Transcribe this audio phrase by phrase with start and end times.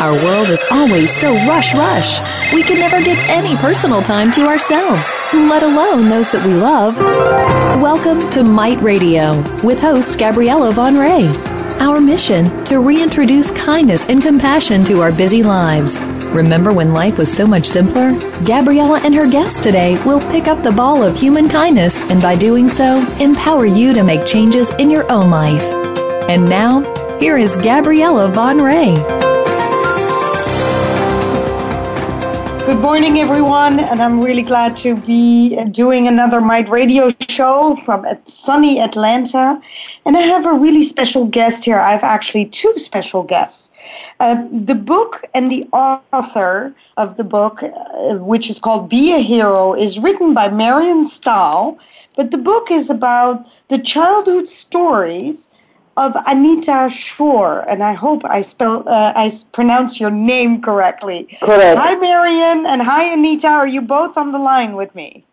[0.00, 2.52] Our world is always so rush rush.
[2.52, 6.96] We can never give any personal time to ourselves, let alone those that we love.
[7.82, 9.32] Welcome to Might Radio
[9.64, 11.26] with host Gabriella van Rij.
[11.80, 15.98] Our mission to reintroduce kindness and compassion to our busy lives.
[16.26, 18.12] Remember when life was so much simpler?
[18.44, 22.36] Gabriella and her guest today will pick up the ball of human kindness and by
[22.36, 25.62] doing so, empower you to make changes in your own life.
[26.28, 26.82] And now,
[27.20, 28.94] here is Gabriella van Rij.
[32.66, 38.04] Good morning, everyone, and I'm really glad to be doing another Might Radio show from
[38.26, 39.60] sunny Atlanta.
[40.04, 41.78] And I have a really special guest here.
[41.78, 43.70] I have actually two special guests.
[44.20, 49.18] Uh, the book and the author of the book, uh, which is called Be a
[49.18, 51.78] Hero, is written by Marion Stahl.
[52.16, 55.48] But the book is about the childhood stories
[55.96, 61.24] of Anita Schorr, and I hope I spell uh, I pronounce your name correctly.
[61.40, 61.78] Correct.
[61.78, 63.48] Hi, Marion, and hi, Anita.
[63.48, 65.24] Are you both on the line with me?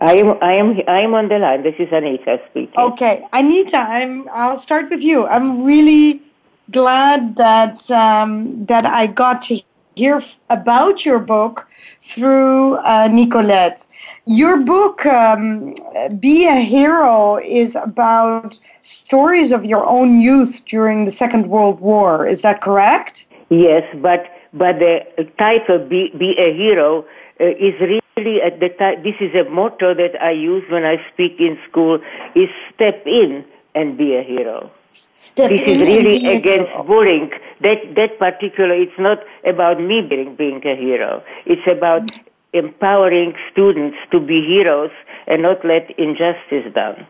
[0.00, 0.38] I am.
[0.42, 0.80] I am.
[0.88, 1.62] I am on the line.
[1.62, 2.78] This is Anita speaking.
[2.78, 3.78] Okay, Anita.
[3.78, 4.28] I'm.
[4.32, 5.26] I'll start with you.
[5.26, 6.22] I'm really
[6.70, 9.60] glad that um, that I got to
[9.94, 11.66] hear about your book
[12.02, 13.86] through uh, Nicolette.
[14.28, 15.74] Your book, um,
[16.20, 22.26] Be a Hero, is about stories of your own youth during the Second World War.
[22.26, 23.24] Is that correct?
[23.48, 25.00] Yes, but but the
[25.38, 27.06] title "Be, Be a Hero"
[27.40, 29.02] uh, is really at the time.
[29.02, 31.98] This is a motto that I use when I speak in school:
[32.34, 34.70] is step in and be a hero.
[35.14, 36.82] Step this in is really against hero.
[36.82, 37.30] bullying.
[37.62, 41.22] That that particular, it's not about me being being a hero.
[41.46, 42.10] It's about
[42.52, 44.90] empowering students to be heroes
[45.26, 47.06] and not let injustice done.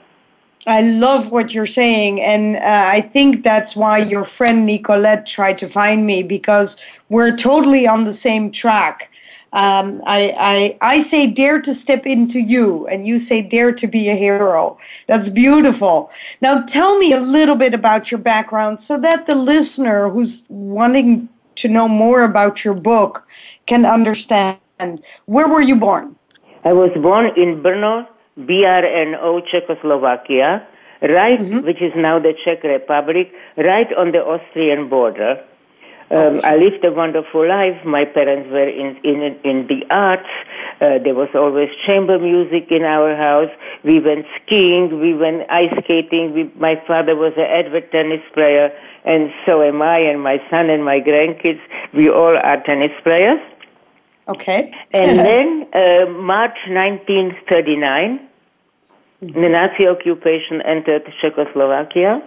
[0.67, 5.57] I love what you're saying, and uh, I think that's why your friend Nicolette tried
[5.59, 6.77] to find me because
[7.09, 9.11] we're totally on the same track.
[9.53, 13.87] Um, I, I, I say dare to step into you, and you say dare to
[13.87, 14.79] be a hero.
[15.07, 16.11] That's beautiful.
[16.43, 21.31] Now, tell me a little bit about your background so that the listener who's wanting
[21.57, 23.27] to know more about your book
[23.67, 24.59] can understand.
[24.79, 26.17] And where were you born?
[26.65, 28.07] I was born in Brno,
[28.39, 30.67] BRNO, Czechoslovakia,
[31.03, 35.43] right, which is now the Czech Republic, right on the Austrian border.
[36.11, 37.85] Um, I lived a wonderful life.
[37.85, 40.31] My parents were in in in the arts.
[40.81, 43.51] Uh, there was always chamber music in our house.
[43.85, 45.01] We went skiing.
[45.01, 46.33] We went ice skating.
[46.33, 48.73] We, my father was an avid tennis player,
[49.05, 49.99] and so am I.
[49.99, 51.61] And my son and my grandkids,
[51.93, 53.41] we all are tennis players.
[54.29, 54.73] Okay.
[54.93, 58.21] And then uh, March 1939,
[59.21, 62.23] the Nazi occupation entered Czechoslovakia,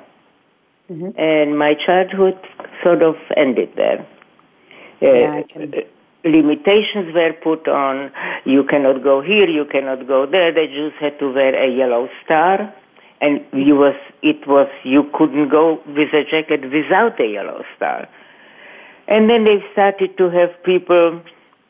[1.15, 2.37] and my childhood
[2.83, 4.05] sort of ended there.
[5.01, 5.73] Uh, Yeah, can-
[6.23, 8.11] Limitations were put on.
[8.45, 9.49] You cannot go here.
[9.49, 10.51] You cannot go there.
[10.51, 12.71] The Jews had to wear a yellow star,
[13.21, 18.07] and you was it was you couldn't go with a jacket without a yellow star.
[19.07, 21.21] And then they started to have people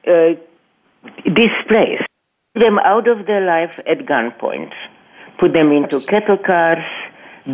[0.07, 0.33] uh,
[1.33, 2.07] displaced,
[2.55, 4.71] them out of their life at gunpoint,
[5.39, 6.83] put them into cattle cars,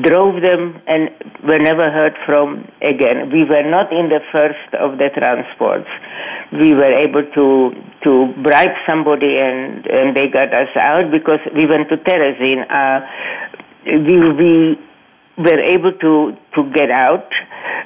[0.01, 1.09] drove them, and
[1.43, 3.29] were never heard from again.
[3.29, 5.87] We were not in the first of the transports.
[6.51, 11.65] We were able to to bribe somebody, and and they got us out because we
[11.65, 12.65] went to Terezin.
[12.69, 13.05] Uh,
[13.85, 14.79] we we
[15.37, 17.29] were able to to get out,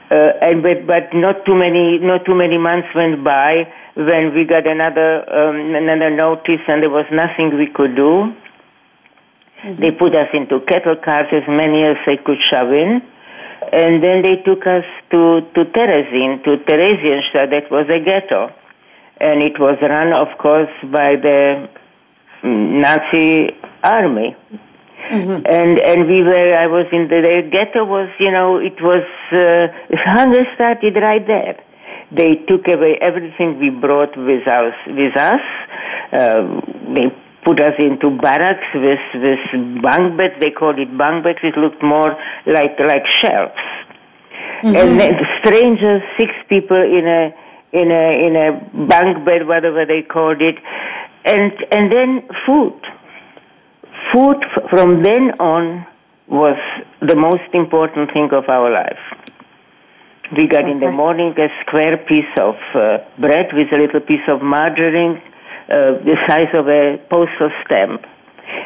[0.10, 4.44] uh, and but but not too many not too many months went by when we
[4.44, 8.34] got another um, another notice, and there was nothing we could do.
[9.79, 13.01] They put us into cattle cars, as many as they could shove in,
[13.72, 17.51] and then they took us to to Terezin, to Theresienstadt.
[17.51, 18.53] That was a ghetto,
[19.19, 21.69] and it was run, of course, by the
[22.44, 24.35] Nazi army
[25.12, 29.04] and and we were I was in the, the ghetto was you know it was
[29.31, 29.68] uh,
[29.98, 31.62] hunger started right there.
[32.12, 35.42] They took away everything we brought with us with us.
[36.12, 36.62] Uh,
[36.94, 37.10] they
[37.46, 40.36] put us into barracks with with bunk beds.
[40.40, 41.40] They called it bunk beds.
[41.44, 43.54] It looked more like like shelves.
[44.63, 47.34] And then strangers, six people in a
[47.72, 50.56] in a in a bunk bed, whatever they called it,
[51.25, 52.80] and and then food
[54.14, 54.38] food
[54.69, 55.86] from then on
[56.28, 56.57] was
[57.02, 59.00] the most important thing of our life.
[60.36, 64.25] We got in the morning a square piece of uh, bread with a little piece
[64.30, 65.22] of margarine,
[65.68, 68.06] uh, the size of a postal stamp.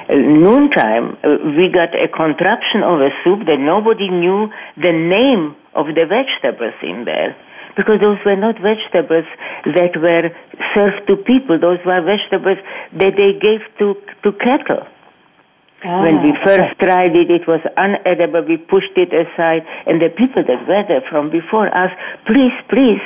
[0.09, 5.88] noontime, uh, we got a contraption of a soup that nobody knew the name of
[5.88, 7.35] the vegetables in there.
[7.75, 9.25] Because those were not vegetables
[9.65, 10.29] that were
[10.75, 11.57] served to people.
[11.57, 12.59] Those were vegetables
[12.94, 14.85] that they gave to, to cattle.
[15.83, 16.86] Ah, when we first okay.
[16.86, 18.48] tried it, it was unedible.
[18.48, 23.01] We pushed it aside, and the people that were there from before asked, "Please, please,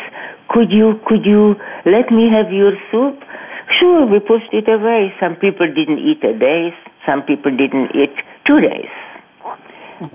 [0.50, 3.24] could you could you let me have your soup?"
[3.78, 5.14] Sure, we pushed it away.
[5.20, 6.74] Some people didn't eat a day.
[7.06, 8.14] Some people didn't eat
[8.46, 8.90] two days.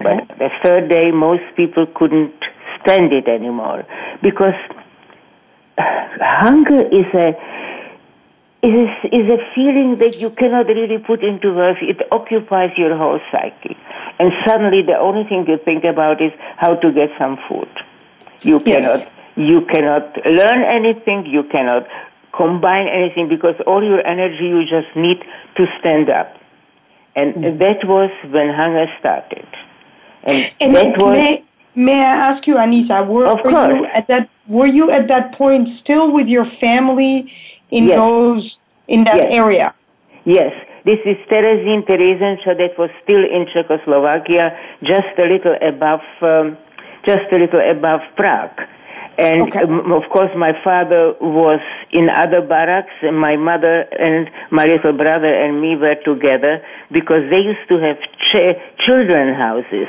[0.01, 2.35] But the third day, most people couldn't
[2.81, 3.85] stand it anymore
[4.23, 4.55] because
[5.79, 7.37] hunger is a
[8.65, 11.79] is is a feeling that you cannot really put into words.
[11.83, 13.77] It occupies your whole psyche,
[14.19, 17.69] and suddenly the only thing you think about is how to get some food.
[18.43, 18.73] You Yes.
[18.73, 19.01] cannot
[19.51, 21.27] you cannot learn anything.
[21.27, 21.87] You cannot
[22.33, 25.25] combine anything because all your energy you just need
[25.57, 26.37] to stand up,
[27.15, 27.59] and mm.
[27.59, 29.47] that was when hunger started.
[30.25, 31.45] And, And that was may,
[31.75, 35.33] may I ask you, Anita, were, Of were you at that were you at that
[35.33, 37.33] point still with your family
[37.75, 37.97] in Yes.
[37.99, 38.45] those
[38.95, 39.33] in that Yes.
[39.41, 39.69] area?
[40.25, 40.53] Yes,
[40.85, 44.47] this is Terezin Terezencha that was still in Czechoslovakia,
[44.83, 46.57] just a little above, um,
[47.05, 48.59] just a little above Prague.
[49.17, 49.63] And Okay.
[49.63, 51.61] um, of course, my father was
[51.99, 56.55] in other barracks, and my mother and my little brother and me were together
[56.91, 59.89] because they used to have ch- children houses.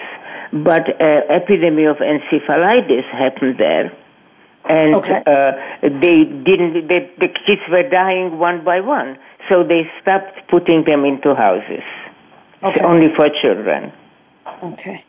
[0.54, 3.92] But uh, epidemic of encephalitis happened there
[4.70, 5.22] and Okay.
[5.26, 5.52] uh,
[5.82, 6.88] they didn't.
[6.88, 9.18] They, the kids were dying one by one,
[9.50, 11.84] so they stopped putting them into houses.
[12.64, 12.82] It's Okay.
[12.82, 13.92] only for children.
[14.64, 15.04] Okay.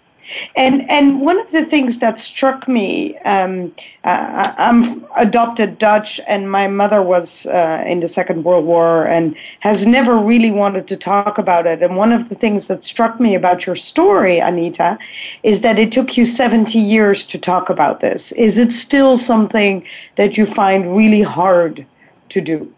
[0.54, 3.74] And and one of the things that struck me, um,
[4.04, 9.36] uh, I'm adopted Dutch, and my mother was uh, in the Second World War and
[9.60, 11.82] has never really wanted to talk about it.
[11.82, 14.98] And one of the things that struck me about your story, Anita,
[15.42, 18.32] is that it took you 70 years to talk about this.
[18.32, 19.86] Is it still something
[20.16, 21.86] that you find really hard
[22.30, 22.72] to do?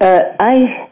[0.00, 0.88] Uh, I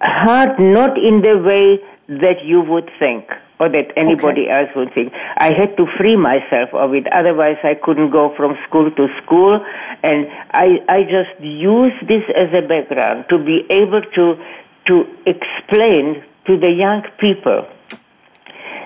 [0.00, 5.12] hard not in the way that you would think or that anybody else would think.
[5.38, 7.10] I had to free myself of it.
[7.12, 9.64] Otherwise, I couldn't go from school to school.
[10.02, 14.38] And I, I just use this as a background to be able to,
[14.86, 17.66] to explain to the young people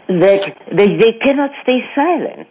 [0.09, 2.49] that they, they cannot stay silent.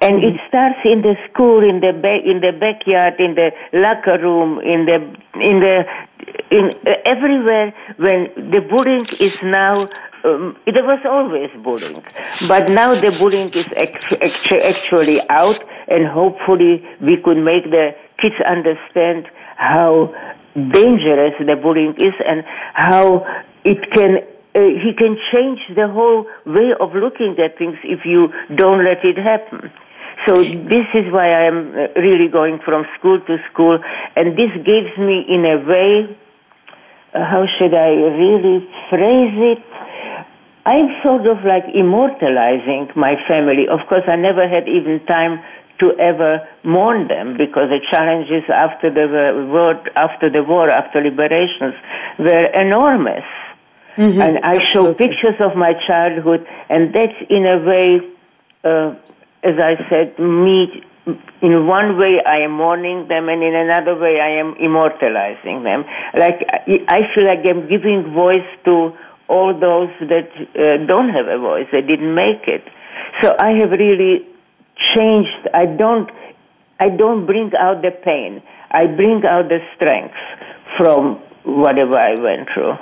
[0.00, 4.18] And it starts in the school, in the ba- in the backyard, in the locker
[4.18, 4.96] room, in the
[5.40, 5.86] in the
[6.50, 7.72] in uh, everywhere.
[7.98, 9.76] When the bullying is now,
[10.24, 12.02] um, there was always bullying,
[12.48, 17.94] but now the bullying is act- actu- actually out, and hopefully we could make the
[18.18, 20.14] kids understand how
[20.54, 23.26] dangerous the bullying is and how
[23.64, 24.18] it can
[24.54, 29.02] uh, he can change the whole way of looking at things if you don't let
[29.04, 29.72] it happen.
[30.26, 33.78] So this is why I am uh, really going from school to school,
[34.14, 36.16] and this gives me, in a way,
[37.14, 39.64] uh, how should I really phrase it?
[40.64, 43.66] I'm sort of like immortalizing my family.
[43.68, 45.42] Of course, I never had even time
[45.80, 51.74] to ever mourn them because the challenges after the war, after the war, after liberations,
[52.18, 53.24] were enormous.
[54.22, 58.00] and I show pictures of my childhood, and that's in a way,
[58.64, 58.94] uh,
[59.42, 60.84] as I said, me.
[61.40, 65.84] In one way, I am mourning them, and in another way, I am immortalizing them.
[66.14, 66.46] Like
[66.88, 68.96] I feel like I'm giving voice to
[69.28, 72.64] all those that uh, don't have a voice, they didn't make it.
[73.20, 74.26] So I have really
[74.94, 75.48] changed.
[75.54, 76.10] I don't,
[76.80, 78.42] I don't bring out the pain.
[78.70, 80.14] I bring out the strength
[80.76, 82.76] from whatever I went through.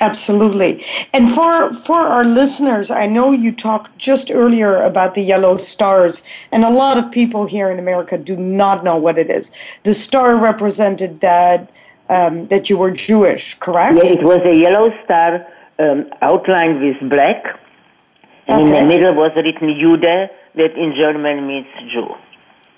[0.00, 0.84] Absolutely.
[1.12, 6.22] And for for our listeners, I know you talked just earlier about the yellow stars,
[6.52, 9.50] and a lot of people here in America do not know what it is.
[9.82, 11.72] The star represented that
[12.08, 13.96] um, that you were Jewish, correct?
[13.96, 15.46] Yeah, it was a yellow star
[15.78, 17.44] um, outlined with black,
[18.46, 22.08] and in the middle was written Jude, that in German means Jew.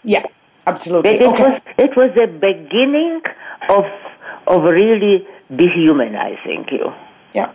[0.04, 0.24] Yeah,
[0.66, 1.12] absolutely.
[1.18, 1.42] That it Okay.
[1.44, 3.20] was it was the beginning
[3.68, 3.84] of
[4.46, 6.92] of really dehumanizing you.
[7.32, 7.50] Yeah.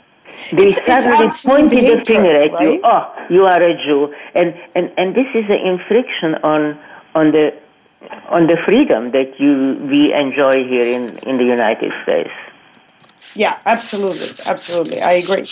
[0.52, 2.82] They It's- it's suddenly absolute pointed the finger at you.
[2.84, 6.78] Oh, you are a Jew, and and and this is an infliction on
[7.14, 7.54] on the
[8.30, 12.32] on the freedom that you we enjoy here in in the United States.
[13.36, 15.02] Yeah, absolutely, absolutely.
[15.02, 15.48] I agree.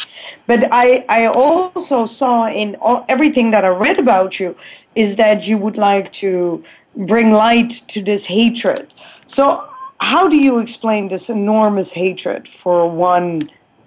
[0.47, 4.55] But I, I also saw in all, everything that I read about you
[4.95, 6.63] is that you would like to
[6.95, 8.93] bring light to this hatred.
[9.25, 9.67] So,
[9.99, 13.41] how do you explain this enormous hatred for one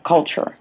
[0.04, 0.56] culture?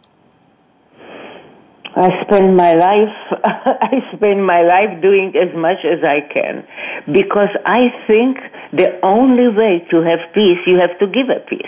[1.96, 6.68] I spend my life, I spend my life doing as much as I can
[7.12, 8.38] because I think
[8.74, 11.62] the only way to have peace, you have to give a peace.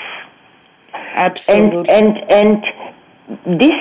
[1.13, 1.89] Absolutely.
[1.89, 3.73] And, and, and this,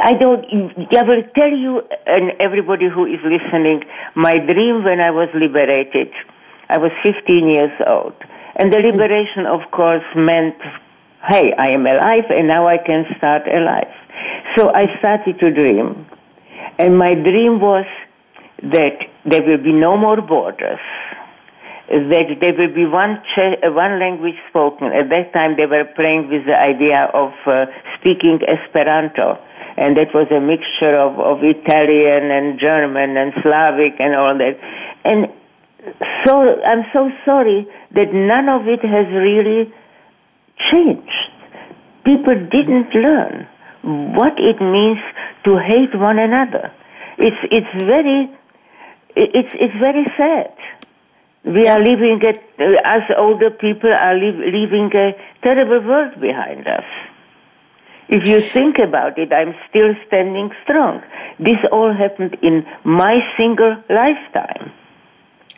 [0.00, 0.44] I don't,
[0.92, 6.10] I will tell you and everybody who is listening, my dream when I was liberated,
[6.68, 8.14] I was 15 years old.
[8.56, 8.92] And the mm.
[8.92, 10.56] liberation, of course, meant,
[11.28, 13.94] hey, I am alive and now I can start a life.
[14.56, 16.06] So I started to dream.
[16.78, 17.86] And my dream was
[18.62, 20.80] that there will be no more borders,
[21.88, 24.88] that there will be one, one language spoken.
[24.88, 27.66] At that time, they were playing with the idea of uh,
[27.98, 29.38] speaking Esperanto.
[29.76, 34.58] And that was a mixture of, of Italian and German and Slavic and all that.
[35.04, 35.28] And
[36.26, 39.72] so I'm so sorry that none of it has really
[40.70, 41.30] changed.
[42.04, 43.46] People didn't learn
[43.88, 44.98] what it means
[45.44, 46.70] to hate one another.
[47.16, 48.30] It's it's very
[49.16, 50.52] it's it's very sad.
[51.44, 52.42] We are leaving it
[52.84, 56.84] as older people are leaving a terrible world behind us.
[58.08, 61.02] If you think about it, I'm still standing strong.
[61.38, 64.72] This all happened in my single lifetime.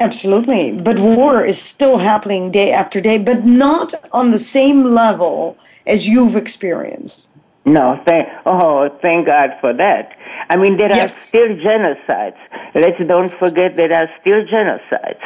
[0.01, 0.73] Absolutely.
[0.73, 5.57] But war is still happening day after day, but not on the same level
[5.87, 7.29] as you've experienced.
[7.65, 10.17] No, thank, oh, thank God for that.
[10.49, 11.11] I mean, there yes.
[11.11, 12.39] are still genocides.
[12.75, 15.21] Let's don't forget there are still genocides.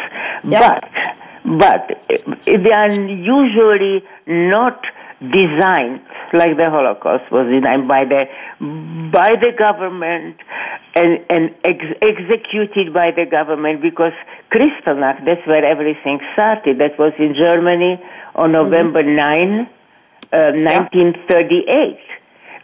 [0.44, 0.84] But,
[1.44, 2.04] but
[2.44, 4.84] they are usually not
[5.20, 6.00] designed
[6.32, 8.26] like the Holocaust was designed by the
[9.12, 10.36] by the government
[10.94, 14.12] and and ex- executed by the government because
[14.50, 16.78] Kristallnacht that's where everything started.
[16.78, 18.02] That was in Germany
[18.34, 18.52] on mm-hmm.
[18.52, 19.16] November mm-hmm.
[19.16, 19.68] 9,
[20.32, 21.98] uh, 1938,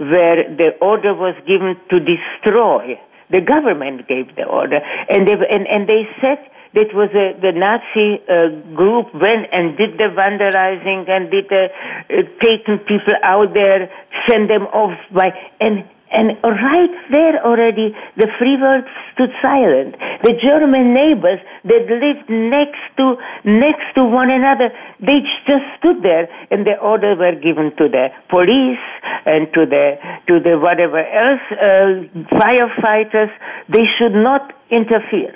[0.01, 2.99] where the order was given to destroy.
[3.31, 6.39] The government gave the order, and they and, and they said
[6.75, 11.69] that was a, the Nazi uh, group went and did the vandalizing and did the
[12.11, 13.91] uh, taking people out there,
[14.29, 19.97] send them off by and and right there already the free world stood silent.
[20.25, 26.29] The German neighbors that lived next to next to one another, they just stood there
[26.51, 28.79] and the orders were given to the police
[29.25, 32.05] and to the to the whatever else uh,
[32.37, 33.31] firefighters.
[33.69, 35.35] They should not interfere.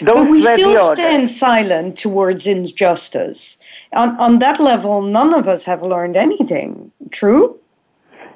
[0.00, 3.58] Those but we still stand silent towards injustice.
[3.92, 6.92] On, on that level, none of us have learned anything.
[7.10, 7.58] True?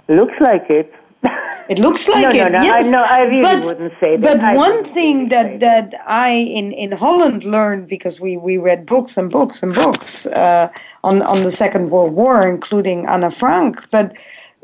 [0.09, 0.93] Looks like it.
[1.69, 2.53] It looks like no, it.
[2.53, 2.87] No, no, yes.
[2.87, 4.37] I, no, I really but, wouldn't say that.
[4.39, 8.87] But I one thing that, that I in, in Holland learned because we, we read
[8.87, 10.69] books and books and books uh,
[11.03, 13.85] on on the Second World War, including Anna Frank.
[13.91, 14.15] But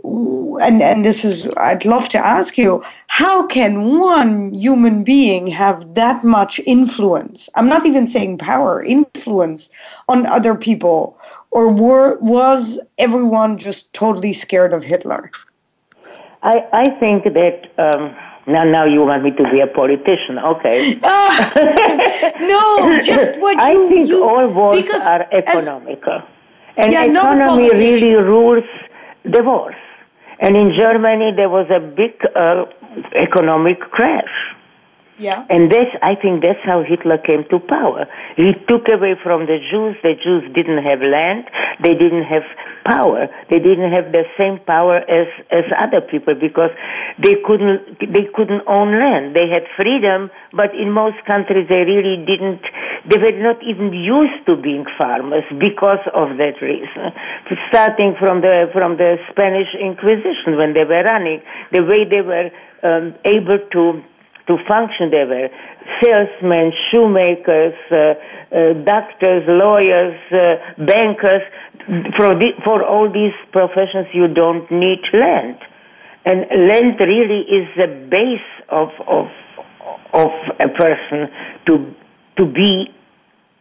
[0.04, 5.94] and and this is I'd love to ask you how can one human being have
[5.94, 9.70] that much influence I'm not even saying power influence
[10.08, 11.16] on other people
[11.52, 15.30] or were was everyone just totally scared of Hitler
[16.42, 18.14] I I think that um,
[18.46, 21.50] now now you want me to be a politician okay uh,
[22.40, 26.24] no just what you I think you, all wars are economical as,
[26.76, 28.64] and yeah, economy really rules
[29.24, 29.76] the wars
[30.42, 32.64] and in Germany, there was a big uh,
[33.14, 34.34] economic crash.
[35.16, 35.46] Yeah.
[35.48, 38.08] And that's, I think that's how Hitler came to power.
[38.34, 39.94] He took away from the Jews.
[40.02, 41.48] The Jews didn't have land.
[41.80, 42.42] They didn't have
[42.84, 43.28] power.
[43.50, 46.70] They didn't have the same power as, as other people because
[47.18, 49.36] they couldn't, they couldn't own land.
[49.36, 52.62] They had freedom, but in most countries they really didn't,
[53.08, 57.12] they were not even used to being farmers because of that reason.
[57.68, 62.50] Starting from the, from the Spanish Inquisition when they were running, the way they were
[62.82, 64.02] um, able to
[64.46, 65.10] to function.
[65.10, 65.48] They were
[66.02, 68.14] salesmen, shoemakers, uh,
[68.54, 71.42] uh, doctors, lawyers, uh, bankers.
[72.16, 75.58] For, the, for all these professions, you don't need land.
[76.24, 79.28] And land really is the base of, of,
[80.12, 81.28] of a person
[81.66, 81.94] to,
[82.36, 82.92] to be,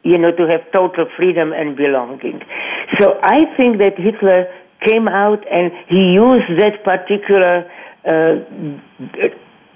[0.04, 2.44] you know, to have total freedom and belonging.
[3.00, 4.46] So I think that Hitler
[4.86, 7.70] came out and he used that particular
[8.06, 8.36] uh,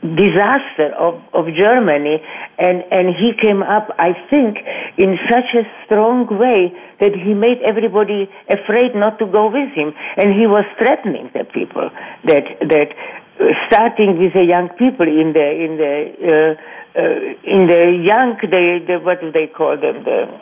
[0.01, 2.21] disaster of, of Germany
[2.57, 4.59] and, and he came up, I think,
[4.97, 9.93] in such a strong way that he made everybody afraid not to go with him.
[10.17, 11.89] And he was threatening the people
[12.25, 12.93] that, that
[13.39, 16.55] uh, starting with the young people in the, in the,
[16.95, 20.03] uh, uh, in the young, the, the, what do they call them?
[20.03, 20.39] The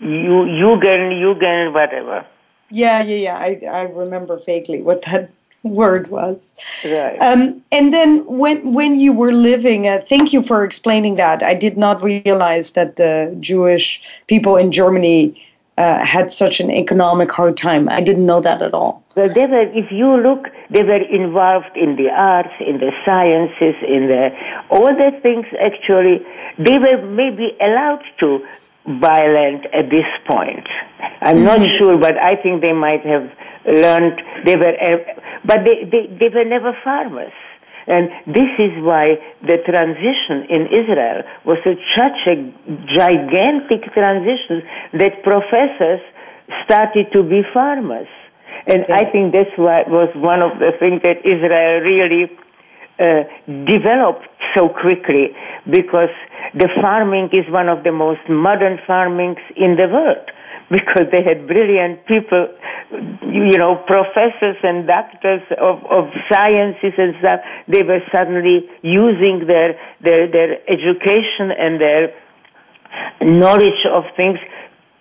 [0.00, 2.26] Jugend, Jugend, whatever.
[2.70, 3.36] Yeah, yeah, yeah.
[3.36, 5.30] I, I remember vaguely what that
[5.64, 6.54] word was.
[6.84, 7.16] Right.
[7.20, 11.42] Um, and then when when you were living, uh, thank you for explaining that.
[11.42, 15.42] I did not realize that the Jewish people in Germany
[15.76, 17.88] uh, had such an economic hard time.
[17.88, 19.02] I didn't know that at all.
[19.16, 23.74] Well, they were, if you look, they were involved in the arts, in the sciences,
[23.86, 24.30] in the,
[24.70, 26.24] all the things actually,
[26.58, 28.46] they were maybe allowed to
[29.00, 30.66] buy land at this point.
[31.20, 31.44] I'm mm-hmm.
[31.44, 33.30] not sure, but I think they might have
[33.66, 34.98] learned, they were, uh,
[35.44, 37.32] but they, they, they were never farmers.
[37.86, 41.58] And this is why the transition in Israel was
[41.96, 42.52] such a
[42.86, 44.62] gigantic transition
[44.94, 46.00] that professors
[46.64, 48.08] started to be farmers.
[48.66, 52.32] And I think that's this was one of the things that Israel really
[52.98, 53.24] uh,
[53.66, 55.34] developed so quickly
[55.68, 56.10] because
[56.54, 60.30] the farming is one of the most modern farmings in the world
[60.70, 62.48] because they had brilliant people,
[63.22, 67.40] you know, professors and doctors of, of sciences and stuff.
[67.68, 72.14] They were suddenly using their, their, their education and their
[73.20, 74.38] knowledge of things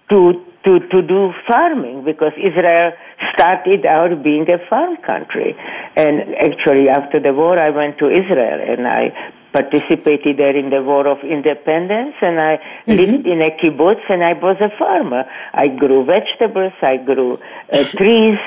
[0.09, 2.91] to, to, to do farming because Israel
[3.33, 5.55] started out being a farm country.
[5.95, 10.81] And actually after the war I went to Israel and I participated there in the
[10.81, 12.91] War of Independence, and I mm-hmm.
[12.91, 15.23] lived in a kibbutz, and I was a farmer.
[15.53, 17.39] I grew vegetables, I grew
[17.71, 18.39] uh, trees,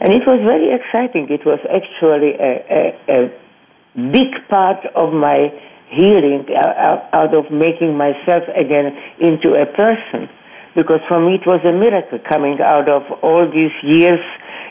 [0.00, 1.28] and it was very exciting.
[1.28, 5.52] It was actually a, a, a big part of my
[5.88, 10.28] healing, uh, out of making myself again into a person.
[10.74, 14.20] Because for me it was a miracle coming out of all these years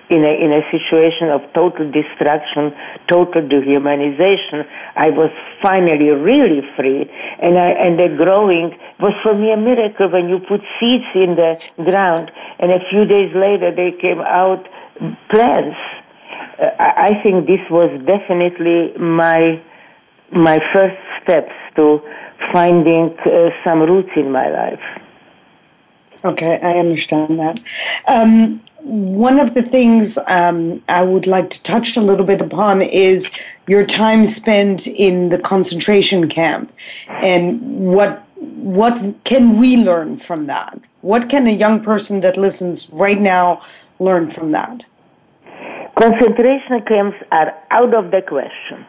[0.09, 2.73] in a, in a situation of total destruction,
[3.07, 5.31] total dehumanization, I was
[5.61, 7.09] finally really free.
[7.39, 11.35] And, I, and the growing was for me a miracle when you put seeds in
[11.35, 14.67] the ground and a few days later they came out
[15.29, 15.77] plants.
[16.59, 19.61] Uh, I think this was definitely my,
[20.31, 22.01] my first steps to
[22.53, 24.81] finding uh, some roots in my life.
[26.23, 27.59] Okay, I understand that.
[28.07, 32.83] Um, one of the things um, I would like to touch a little bit upon
[32.83, 33.29] is
[33.67, 36.71] your time spent in the concentration camp,
[37.07, 40.79] and what what can we learn from that?
[41.01, 43.63] What can a young person that listens right now
[43.99, 44.83] learn from that?
[45.97, 48.85] Concentration camps are out of the question.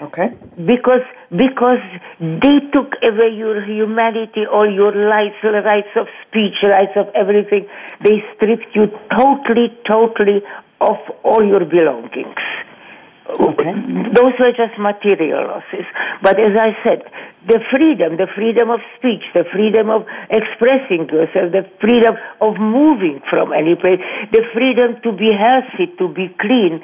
[0.00, 0.32] Okay.
[0.64, 1.02] Because
[1.36, 1.80] because
[2.20, 7.66] they took away your humanity, all your rights, rights of speech, rights of everything.
[8.04, 10.42] They stripped you totally, totally
[10.80, 12.36] of all your belongings.
[13.28, 13.74] Okay.
[14.14, 15.84] Those were just material losses.
[16.22, 17.02] But as I said,
[17.46, 23.20] the freedom, the freedom of speech, the freedom of expressing yourself, the freedom of moving
[23.28, 24.00] from any place,
[24.32, 26.82] the freedom to be healthy, to be clean,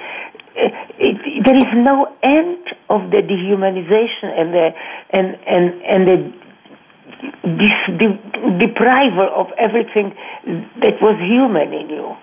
[0.57, 4.75] it, there is no end of the dehumanization and the
[5.11, 6.33] and and and the
[7.45, 8.19] this the
[8.59, 10.15] depriver of everything
[10.81, 12.17] that was human in you,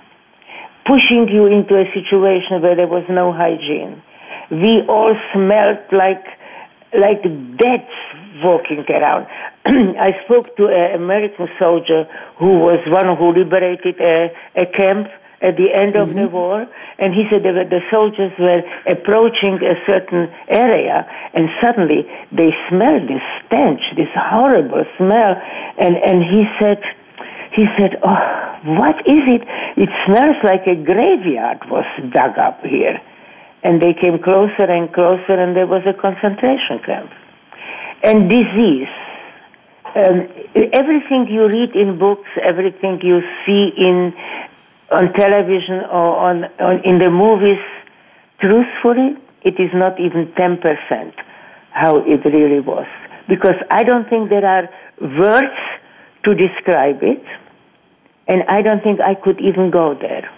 [0.85, 4.01] pushing you into a situation where there was no hygiene.
[4.49, 6.25] We all smelled like
[6.93, 7.23] like
[7.57, 7.91] deaths
[8.43, 9.27] walking around.
[9.65, 15.07] I spoke to an American soldier who was one who liberated a, a camp
[15.41, 16.19] at the end of mm-hmm.
[16.19, 16.67] the war,
[16.99, 23.07] and he said that the soldiers were approaching a certain area, and suddenly they smelled
[23.07, 25.35] this stench, this horrible smell,
[25.77, 26.81] and and he said.
[27.53, 29.41] He said, "Oh, what is it?
[29.75, 33.01] It smells like a graveyard was dug up here."
[33.61, 37.11] And they came closer and closer, and there was a concentration camp.
[38.03, 38.87] And disease,
[39.95, 40.29] um,
[40.71, 44.13] everything you read in books, everything you see in
[44.91, 47.59] on television or on, on in the movies,
[48.39, 51.13] truthfully, it is not even 10%
[51.71, 52.87] how it really was.
[53.27, 54.69] Because I don't think there are
[55.17, 55.55] words
[56.23, 57.23] to describe it,
[58.27, 60.29] and I don't think I could even go there.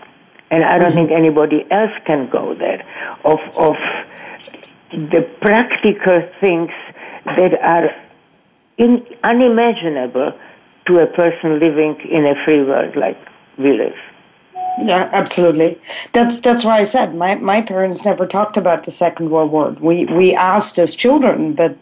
[0.52, 1.08] And I don't mm-hmm.
[1.08, 2.86] think anybody else can go there
[3.26, 3.76] of, of
[4.92, 6.70] the practical things
[7.26, 7.90] that are
[8.78, 10.34] in, unimaginable
[10.86, 13.18] to a person living in a free world like
[13.58, 13.96] we live.
[14.80, 15.80] Yeah, absolutely.
[16.14, 19.76] That's that's why I said my, my parents never talked about the Second World War.
[19.80, 21.78] We we asked as children, but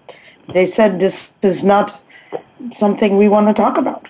[0.54, 2.02] they said this is not
[2.72, 4.08] something we want to talk about.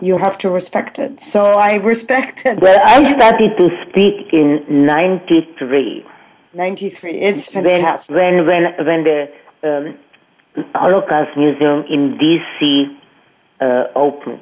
[0.00, 1.20] You have to respect it.
[1.20, 2.60] So I respected.
[2.60, 6.04] Well, I started to speak in '93.
[6.54, 7.12] '93.
[7.12, 8.16] It's fantastic.
[8.16, 9.30] When when when, when the
[9.62, 9.98] um,
[10.74, 12.98] Holocaust Museum in D.C.
[13.60, 14.40] Uh, opened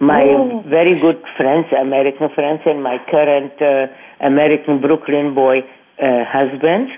[0.00, 0.62] my oh.
[0.66, 3.86] very good friends, American friends, and my current uh,
[4.20, 5.68] American Brooklyn boy
[6.00, 6.90] uh, husband.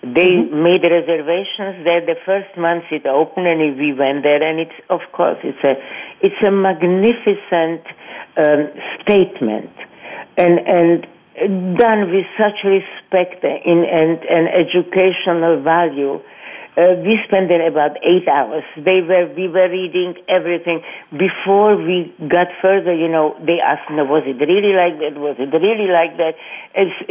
[0.00, 0.62] They mm-hmm.
[0.62, 4.42] made reservations there the first month it opened, and we went there.
[4.42, 5.74] And it's of course it's a
[6.20, 7.82] it's a magnificent
[8.36, 8.70] um,
[9.02, 9.72] statement,
[10.36, 11.06] and and
[11.78, 16.20] done with such respect in, and, and educational value.
[16.78, 18.62] Uh, we spent there about eight hours.
[18.76, 20.80] They were, we were reading everything.
[21.16, 25.18] Before we got further, you know, they asked, no, was it really like that?
[25.18, 26.36] Was it really like that?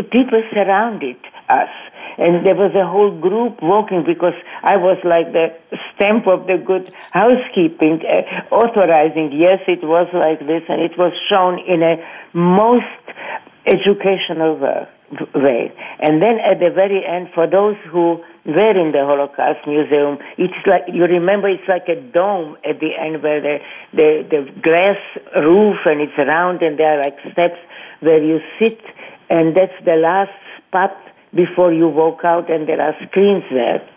[0.10, 1.18] People surrounded
[1.50, 1.70] us.
[2.18, 5.54] And there was a whole group walking because I was like the
[5.94, 8.22] stamp of the good housekeeping, uh,
[8.56, 11.98] authorizing, yes, it was like this, and it was shown in a
[12.32, 12.86] most
[13.66, 14.88] educational
[15.36, 15.74] way.
[16.00, 20.66] And then at the very end, for those who were in the Holocaust Museum, it's
[20.66, 23.60] like, you remember it's like a dome at the end where the,
[23.94, 24.98] the, the glass
[25.36, 27.60] roof and it's round and there are like steps
[28.00, 28.80] where you sit
[29.30, 30.96] and that's the last spot
[31.36, 33.88] before you walk out and there are screens there.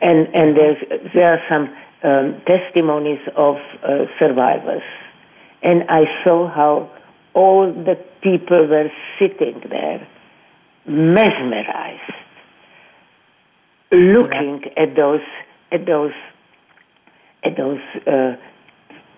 [0.00, 4.82] And, and there's, there are some um, testimonies of uh, survivors.
[5.62, 6.90] And I saw how
[7.34, 10.06] all the people were sitting there,
[10.86, 12.12] mesmerized,
[13.90, 15.22] looking at those
[15.72, 16.12] at those
[17.44, 18.36] at those uh,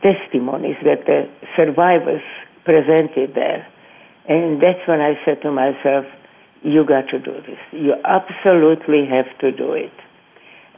[0.02, 2.22] testimonies that the survivors
[2.64, 3.66] presented there.
[4.26, 6.06] And that's when I said to myself,
[6.62, 7.58] you got to do this.
[7.72, 9.92] You absolutely have to do it.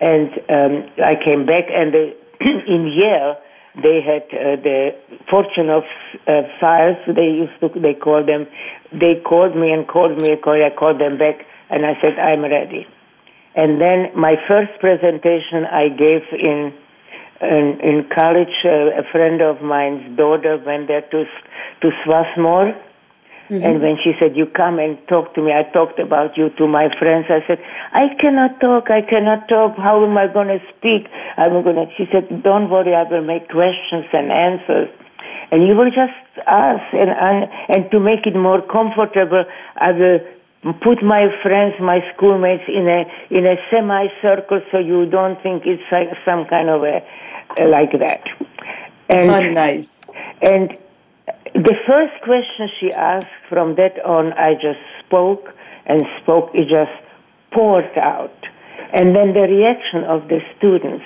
[0.00, 3.38] And um, I came back, and the, in Yale,
[3.82, 4.94] they had uh, the
[5.30, 5.86] Fortunoff
[6.26, 6.96] uh, fires.
[7.06, 8.46] They used to they called them.
[8.92, 10.32] They called me and called me.
[10.32, 12.86] I called them back, and I said I'm ready.
[13.54, 16.72] And then my first presentation I gave in
[17.40, 18.54] in, in college.
[18.64, 21.26] Uh, a friend of mine's daughter went there to
[21.82, 22.74] to Swarthmore
[23.52, 23.64] Mm-hmm.
[23.66, 26.66] And when she said, you come and talk to me, I talked about you to
[26.66, 27.26] my friends.
[27.28, 27.62] I said,
[27.92, 29.76] I cannot talk, I cannot talk.
[29.76, 31.06] How am I going to speak?
[31.36, 34.88] I'm going to, she said, don't worry, I will make questions and answers.
[35.50, 36.14] And you will just
[36.46, 39.44] ask and, and, and to make it more comfortable,
[39.76, 40.20] I will
[40.80, 45.82] put my friends, my schoolmates in a, in a semicircle so you don't think it's
[45.90, 47.04] like some kind of a,
[47.60, 48.22] uh, like that.
[49.08, 50.00] And, oh, nice.
[50.40, 50.78] And
[51.54, 55.52] the first question she asked from that on, I just spoke
[55.86, 56.92] and spoke, it just
[57.50, 58.34] poured out.
[58.92, 61.04] And then the reaction of the students,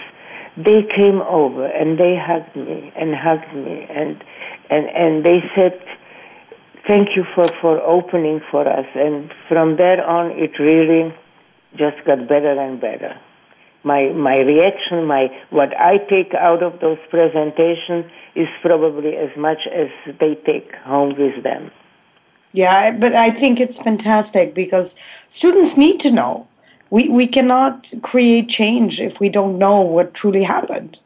[0.57, 4.23] they came over and they hugged me and hugged me and,
[4.71, 5.81] and, and they said,
[6.87, 8.87] thank you for, for opening for us.
[8.95, 11.15] And from there on, it really
[11.77, 13.19] just got better and better.
[13.85, 19.67] My, my reaction, my, what I take out of those presentations is probably as much
[19.73, 21.71] as they take home with them.
[22.53, 24.97] Yeah, but I think it's fantastic because
[25.29, 26.49] students need to know.
[26.91, 30.99] We, we cannot create change if we don't know what truly happened.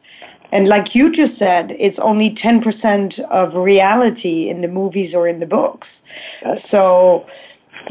[0.51, 5.39] And like you just said, it's only 10% of reality in the movies or in
[5.39, 6.03] the books.
[6.55, 7.25] So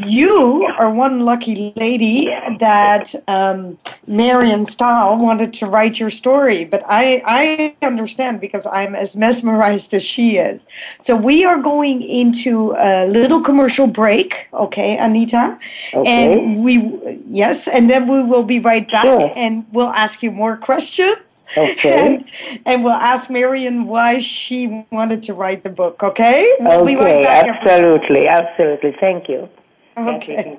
[0.07, 2.27] you are one lucky lady
[2.59, 8.95] that um, Marion Stahl wanted to write your story, but I, I understand because I'm
[8.95, 10.67] as mesmerized as she is.
[10.99, 15.59] So we are going into a little commercial break, okay, Anita?
[15.93, 16.33] Okay.
[16.33, 19.33] And we, yes, and then we will be right back sure.
[19.35, 21.19] and we'll ask you more questions.
[21.57, 22.25] Okay.
[22.51, 26.57] And, and, we'll ask Marion why she wanted to write the book, okay?
[26.61, 28.95] We'll okay, right absolutely, absolutely.
[29.01, 29.49] Thank you.
[29.97, 30.57] Okay.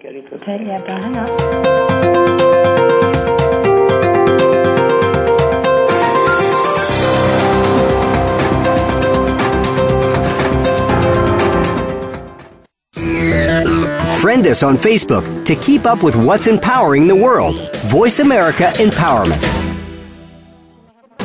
[14.21, 17.55] Friend us on Facebook to keep up with what's empowering the world.
[17.85, 19.60] Voice America Empowerment.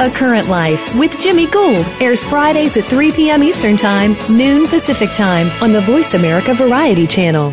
[0.00, 3.42] A Current Life with Jimmy Gould airs Fridays at 3 p.m.
[3.42, 7.52] Eastern Time, noon Pacific Time on the Voice America Variety Channel.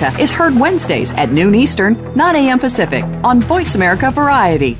[0.19, 2.59] is heard Wednesdays at noon Eastern, 9 a.m.
[2.59, 4.77] Pacific on Voice America Variety.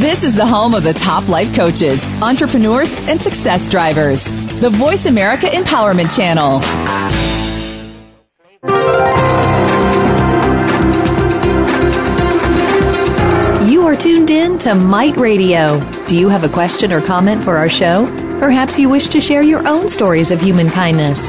[0.00, 4.24] This is the home of the top life coaches, entrepreneurs, and success drivers.
[4.60, 6.60] The Voice America Empowerment Channel.
[13.70, 15.78] You are tuned in to Might Radio.
[16.08, 18.29] Do you have a question or comment for our show?
[18.40, 21.20] Perhaps you wish to share your own stories of human kindness.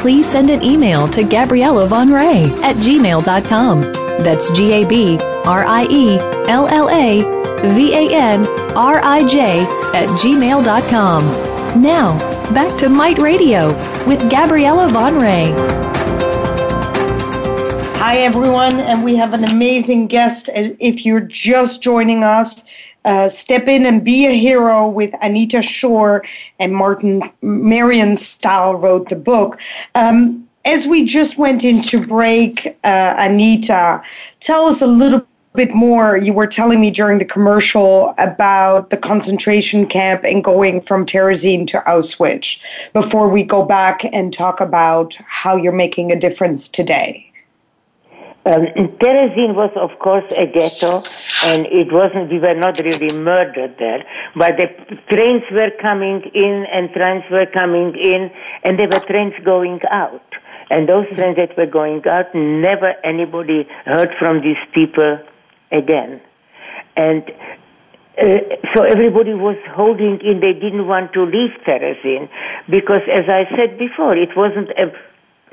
[0.00, 3.82] Please send an email to Gabriella van Rij at gmail.com.
[4.24, 7.22] That's G A B R I E L L A
[7.72, 9.60] V A N R I J
[9.94, 11.80] at gmail.com.
[11.80, 12.18] Now,
[12.52, 13.68] back to Might Radio
[14.08, 15.54] with Gabriella van Rij.
[17.98, 20.50] Hi, everyone, and we have an amazing guest.
[20.52, 22.64] If you're just joining us,
[23.06, 26.24] uh, Step In and Be a Hero with Anita Schorr
[26.58, 29.58] and Martin Marion Stahl wrote the book.
[29.94, 34.02] Um, as we just went into break, uh, Anita,
[34.40, 36.18] tell us a little bit more.
[36.18, 41.66] You were telling me during the commercial about the concentration camp and going from Terezin
[41.68, 42.58] to Auschwitz
[42.92, 47.25] before we go back and talk about how you're making a difference today.
[48.46, 48.66] Um,
[49.00, 51.02] Terezin was, of course, a ghetto,
[51.42, 52.30] and it wasn't.
[52.30, 54.04] We were not really murdered there,
[54.36, 54.68] but the
[55.10, 58.30] trains were coming in and trains were coming in,
[58.62, 60.22] and there were trains going out.
[60.70, 65.18] And those trains that were going out, never anybody heard from these people
[65.72, 66.20] again.
[66.96, 67.28] And
[68.22, 68.38] uh,
[68.74, 70.38] so everybody was holding in.
[70.38, 72.28] They didn't want to leave Terezin
[72.70, 74.92] because, as I said before, it wasn't a,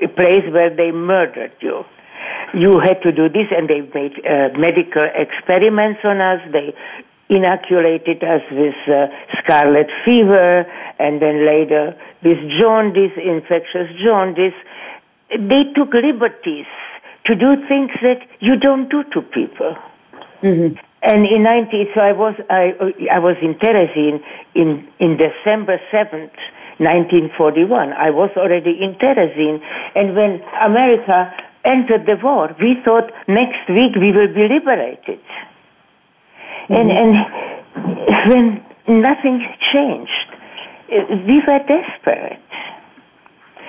[0.00, 1.84] a place where they murdered you
[2.54, 6.40] you had to do this, and they made uh, medical experiments on us.
[6.52, 6.74] They
[7.28, 10.66] inoculated us with uh, scarlet fever,
[10.98, 14.54] and then later with jaundice, infectious jaundice.
[15.38, 16.66] They took liberties
[17.26, 19.76] to do things that you don't do to people.
[20.42, 20.76] Mm-hmm.
[21.02, 22.74] And in 19, so I was, I,
[23.10, 24.22] I was in Terezin
[24.54, 26.32] in, in December 7th,
[26.78, 27.92] 1941.
[27.92, 29.60] I was already in Terezin.
[29.94, 31.32] And when America
[31.64, 32.54] entered the war.
[32.60, 35.20] We thought next week we will be liberated.
[36.68, 36.74] Mm-hmm.
[36.74, 40.10] And, and when nothing changed,
[41.26, 42.40] we were desperate.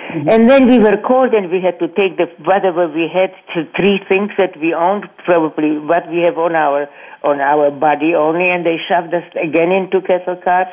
[0.10, 0.30] Mm-hmm.
[0.30, 3.68] And then we were called and we had to take the, whatever we had, to
[3.76, 6.88] three things that we owned, probably what we have on our,
[7.24, 10.68] on our body only, and they shoved us again into cattle cars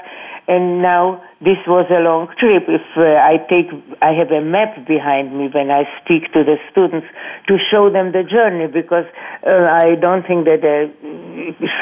[0.48, 2.64] and now this was a long trip.
[2.68, 3.68] If uh, I take,
[4.00, 7.06] I have a map behind me when I speak to the students
[7.48, 9.06] to show them the journey because
[9.46, 10.90] uh, I don't think that the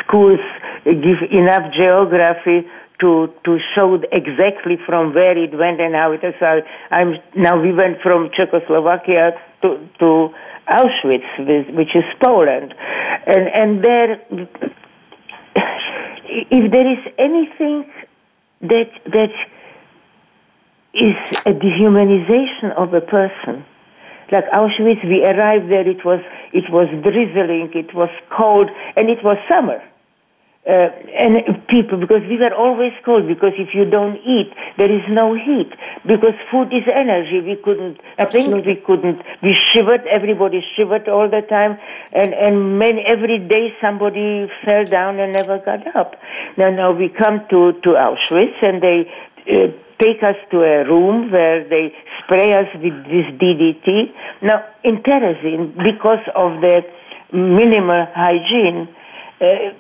[0.04, 0.40] schools
[0.84, 2.66] give enough geography
[3.00, 6.34] to to show exactly from where it went and how it is.
[6.38, 10.34] So I'm now we went from Czechoslovakia to to
[10.68, 12.74] Auschwitz, which is Poland,
[13.26, 14.20] and and there,
[16.50, 17.90] if there is anything
[18.62, 19.32] that that
[20.92, 21.14] is
[21.46, 23.64] a dehumanization of a person.
[24.32, 25.86] Like Auschwitz, we arrived there.
[25.86, 26.20] It was
[26.52, 29.82] it was drizzling, it was cold, and it was summer.
[30.66, 35.00] Uh, and people, because we were always cold, because if you don't eat, there is
[35.08, 35.72] no heat.
[36.04, 37.40] Because food is energy.
[37.40, 38.62] We couldn't Absolutely.
[38.62, 41.78] think, we couldn't, we shivered, everybody shivered all the time,
[42.12, 46.16] and, and many, every day somebody fell down and never got up.
[46.58, 49.10] Now, now we come to, to Auschwitz, and they
[49.50, 54.12] uh, take us to a room where they spray us with this DDT.
[54.42, 56.84] Now, in Terezin, because of the
[57.32, 58.88] minimal hygiene,
[59.40, 59.72] uh,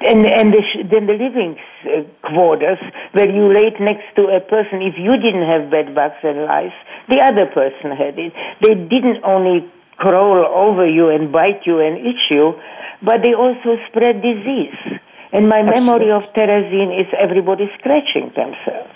[0.00, 2.78] and and the, then the living uh, quarters
[3.12, 4.82] where you laid next to a person.
[4.82, 6.76] If you didn't have bed bugs and lice,
[7.08, 8.32] the other person had it.
[8.60, 12.54] They didn't only crawl over you and bite you and itch you,
[13.02, 15.00] but they also spread disease.
[15.32, 16.06] And my Absolutely.
[16.06, 18.92] memory of Terezin is everybody scratching themselves.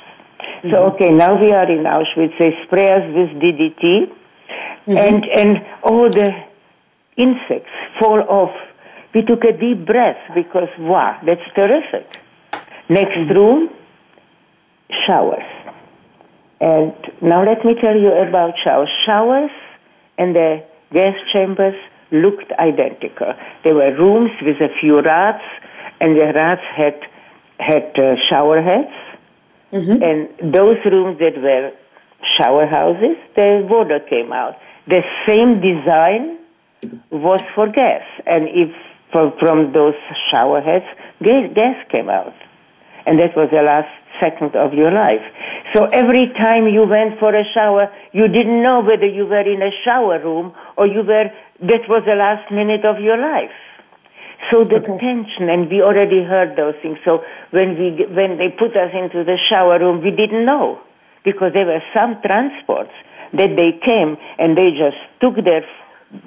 [0.62, 0.70] Mm-hmm.
[0.70, 2.38] So okay, now we are in Auschwitz.
[2.38, 4.96] They spray us with DDT, mm-hmm.
[4.96, 6.32] and and all the
[7.16, 8.54] insects fall off
[9.14, 12.06] we took a deep breath because, wow, that's terrific.
[12.88, 13.32] Next mm-hmm.
[13.32, 13.70] room,
[15.06, 15.44] showers.
[16.60, 18.88] And now let me tell you about showers.
[19.06, 19.50] Showers
[20.18, 21.74] and the gas chambers
[22.12, 23.34] looked identical.
[23.64, 25.44] There were rooms with a few rats,
[26.00, 27.00] and the rats had
[27.58, 28.92] had uh, shower heads.
[29.72, 30.02] Mm-hmm.
[30.02, 31.72] And those rooms that were
[32.36, 34.56] shower houses, the water came out.
[34.86, 36.38] The same design
[37.10, 38.70] was for gas, and if
[39.12, 39.94] from, from those
[40.30, 40.86] shower heads,
[41.22, 42.34] gas, gas came out,
[43.06, 43.88] and that was the last
[44.20, 45.22] second of your life.
[45.72, 49.62] So every time you went for a shower, you didn't know whether you were in
[49.62, 51.30] a shower room or you were,
[51.62, 53.52] that was the last minute of your life.
[54.50, 54.98] So the okay.
[54.98, 56.98] tension, and we already heard those things.
[57.04, 60.80] So when we, when they put us into the shower room, we didn't know
[61.24, 62.92] because there were some transports
[63.34, 65.64] that they came and they just took their,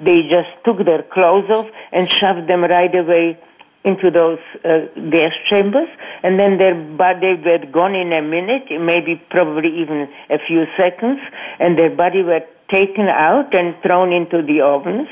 [0.02, 3.38] they just took their clothes off and shoved them right away
[3.84, 5.88] into those uh, gas chambers,
[6.22, 11.20] and then their body were gone in a minute, maybe probably even a few seconds,
[11.60, 15.08] and their body were taken out and thrown into the ovens,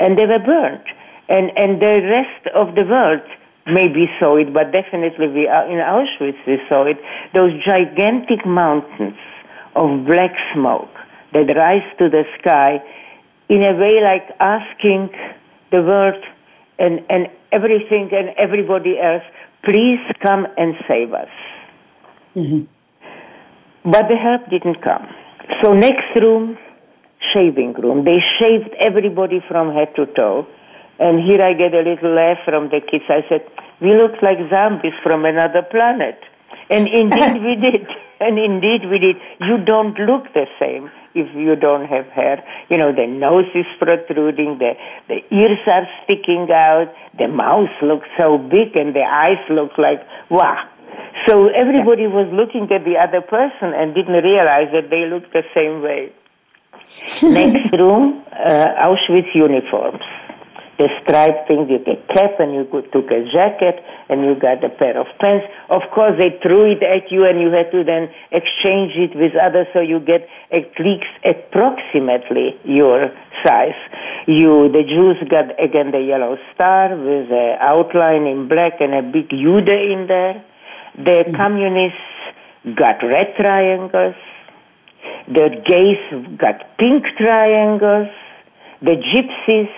[0.00, 0.82] and they were burnt.
[1.28, 3.22] And and the rest of the world
[3.66, 6.98] maybe saw it, but definitely we are in Auschwitz we saw it.
[7.32, 9.16] Those gigantic mountains
[9.76, 10.90] of black smoke
[11.32, 12.82] that rise to the sky,
[13.52, 15.10] in a way like asking
[15.70, 16.22] the world
[16.78, 19.22] and, and everything and everybody else,
[19.62, 21.28] please come and save us.
[22.34, 22.62] Mm-hmm.
[23.90, 25.06] But the help didn't come.
[25.62, 26.56] So next room,
[27.34, 28.04] shaving room.
[28.04, 30.46] They shaved everybody from head to toe.
[30.98, 33.04] And here I get a little laugh from the kids.
[33.10, 33.46] I said,
[33.82, 36.18] we look like zombies from another planet.
[36.70, 37.86] And indeed we did.
[38.18, 39.16] And indeed we did.
[39.40, 42.44] You don't look the same if you don't have hair.
[42.68, 44.74] You know, the nose is protruding, the,
[45.08, 50.06] the ears are sticking out, the mouth looks so big, and the eyes look like,
[50.30, 50.68] wow.
[51.28, 55.44] So everybody was looking at the other person and didn't realize that they looked the
[55.54, 56.12] same way.
[57.22, 60.02] Next room, uh, Auschwitz uniforms
[60.82, 64.68] the striped thing, you get cap and you took a jacket and you got a
[64.68, 65.46] pair of pants.
[65.70, 69.36] Of course, they threw it at you and you had to then exchange it with
[69.36, 73.12] others so you get at least approximately your
[73.44, 73.78] size.
[74.26, 79.02] You, the Jews got again the yellow star with an outline in black and a
[79.02, 80.44] big Jude in there.
[80.96, 81.36] The mm-hmm.
[81.36, 81.98] communists
[82.74, 84.16] got red triangles.
[85.28, 88.08] The gays got pink triangles.
[88.80, 89.70] The gypsies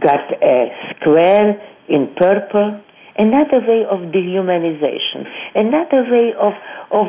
[0.00, 2.80] got a square in purple,
[3.16, 6.54] another way of dehumanization, another way of,
[6.90, 7.06] of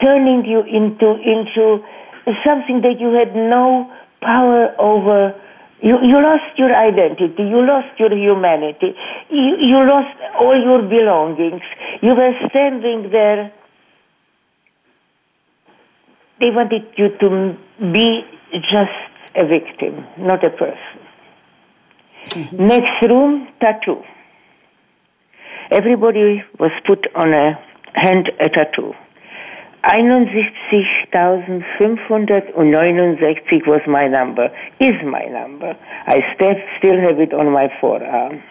[0.00, 1.84] turning you into, into
[2.44, 5.34] something that you had no power over.
[5.80, 8.96] You, you lost your identity, you lost your humanity,
[9.30, 11.62] you, you lost all your belongings.
[12.00, 13.52] You were standing there.
[16.40, 17.56] They wanted you to
[17.92, 18.24] be
[18.70, 18.90] just
[19.34, 20.95] a victim, not a person.
[22.30, 22.66] Mm-hmm.
[22.66, 24.02] Next room, tattoo.
[25.70, 27.58] Everybody was put on a
[27.94, 28.94] hand a tattoo.
[30.72, 35.76] 61.569 was my number, is my number.
[36.06, 36.56] I still,
[37.00, 38.42] have it on my forearm.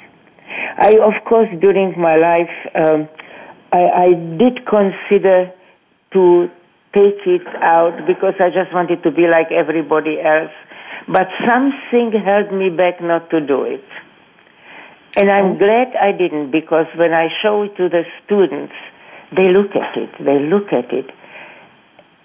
[0.77, 3.09] I, of course, during my life, um,
[3.73, 5.51] I, I did consider
[6.13, 6.49] to
[6.93, 10.51] take it out because I just wanted to be like everybody else.
[11.07, 13.83] But something held me back not to do it.
[15.15, 15.57] And I'm oh.
[15.57, 18.73] glad I didn't because when I show it to the students,
[19.35, 21.09] they look at it, they look at it.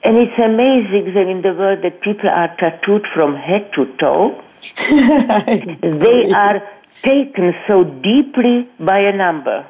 [0.03, 4.43] And it's amazing that in the world that people are tattooed from head to toe.
[4.91, 6.63] they are
[7.03, 9.67] taken so deeply by a number.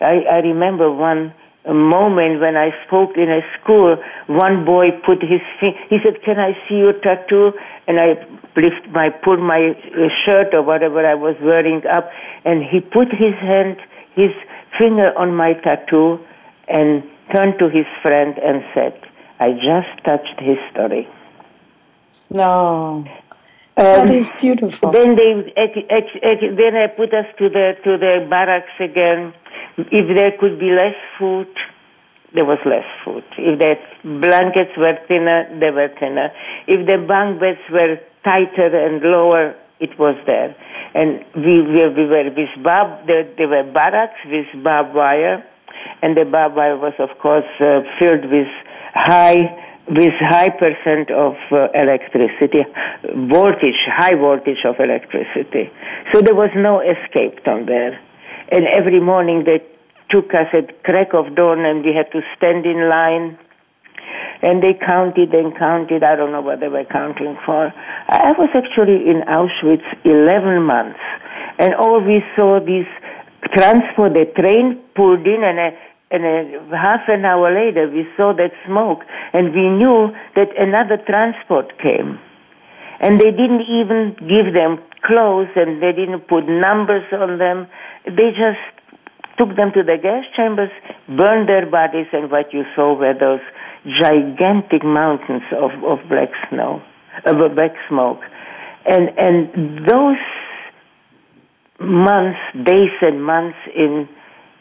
[0.00, 1.32] I, I remember one
[1.74, 6.38] moment when I spoke in a school, one boy put his finger, he said, can
[6.38, 7.52] I see your tattoo?
[7.86, 8.16] And I
[8.56, 12.10] lift my, pulled my uh, shirt or whatever I was wearing up,
[12.44, 13.76] and he put his hand,
[14.14, 14.30] his
[14.78, 16.20] finger on my tattoo
[16.68, 17.02] and
[17.32, 18.98] turned to his friend and said,
[19.38, 21.08] I just touched history.
[22.30, 23.04] No.
[23.78, 24.90] Um, that is beautiful.
[24.90, 29.34] Then they, then I put us to the to the barracks again,
[29.78, 31.48] if there could be less food,
[32.34, 33.24] there was less food.
[33.38, 33.78] If the
[34.20, 36.30] blankets were thinner, they were thinner.
[36.66, 40.54] If the bunk beds were tighter and lower, it was there.
[40.94, 45.44] And we, we, we were with barb, there, there were barracks with barbed wire,
[46.02, 48.48] and the barbed wire was, of course, uh, filled with
[48.94, 52.64] high with high percent of uh, electricity,
[53.28, 55.70] voltage, high voltage of electricity.
[56.12, 58.00] So there was no escape down there.
[58.48, 59.62] And every morning they
[60.10, 63.38] took us at crack of dawn and we had to stand in line.
[64.42, 66.02] And they counted and counted.
[66.02, 67.72] I don't know what they were counting for.
[68.08, 71.00] I was actually in Auschwitz 11 months.
[71.58, 72.86] And all we saw these
[73.54, 75.78] transport, the train pulled in and a,
[76.10, 80.98] and a half an hour later we saw that smoke and we knew that another
[80.98, 82.18] transport came.
[83.00, 87.66] And they didn't even give them clothes and they didn't put numbers on them.
[88.04, 88.58] They just
[89.38, 90.70] took them to the gas chambers,
[91.08, 93.40] burned their bodies, and what you saw were those
[93.86, 96.82] gigantic mountains of, of black snow,
[97.24, 98.20] of black smoke.
[98.86, 100.16] And, and those
[101.78, 104.08] months, days and months in,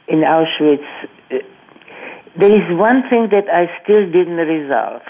[0.08, 0.86] in Auschwitz,
[1.32, 1.38] uh,
[2.38, 5.02] there is one thing that I still didn't resolve.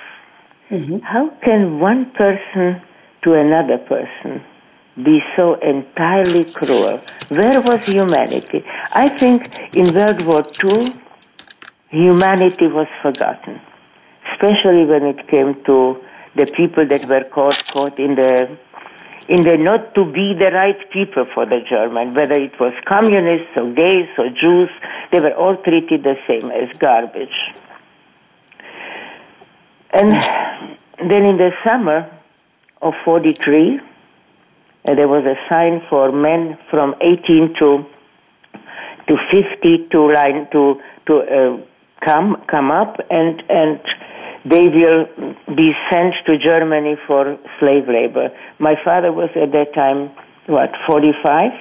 [0.69, 0.99] Mm-hmm.
[0.99, 2.81] How can one person
[3.23, 4.43] to another person
[5.03, 7.01] be so entirely cruel?
[7.29, 8.63] Where was humanity?
[8.93, 10.95] I think in World War II,
[11.89, 13.59] humanity was forgotten,
[14.31, 16.01] especially when it came to
[16.35, 18.57] the people that were caught, caught in the
[19.27, 23.49] in the not to be the right people for the German, whether it was communists
[23.55, 24.69] or gays or Jews,
[25.11, 27.35] they were all treated the same as garbage.
[29.91, 30.11] And
[31.09, 32.07] then in the summer
[32.83, 33.79] of 43,
[34.87, 37.85] uh, there was a sign for men from 18 to
[39.07, 41.57] to 50 to line to to uh,
[42.03, 43.79] come come up and and
[44.45, 45.07] they will
[45.55, 48.29] be sent to Germany for slave labor.
[48.59, 50.11] My father was at that time
[50.45, 51.51] what 45.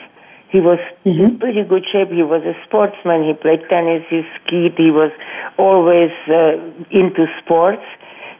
[0.51, 1.21] He was mm-hmm.
[1.21, 2.11] in pretty good shape.
[2.11, 3.25] He was a sportsman.
[3.25, 4.05] He played tennis.
[4.09, 4.75] He skied.
[4.77, 5.11] He was
[5.57, 6.59] always uh,
[6.91, 7.83] into sports.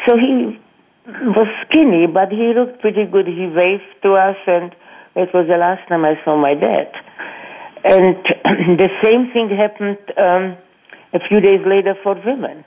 [0.07, 0.61] So he
[1.07, 3.27] was skinny, but he looked pretty good.
[3.27, 4.75] He waved to us, and
[5.15, 6.91] it was the last time I saw my dad.
[7.85, 8.17] And
[8.79, 10.57] the same thing happened um,
[11.13, 12.65] a few days later for women.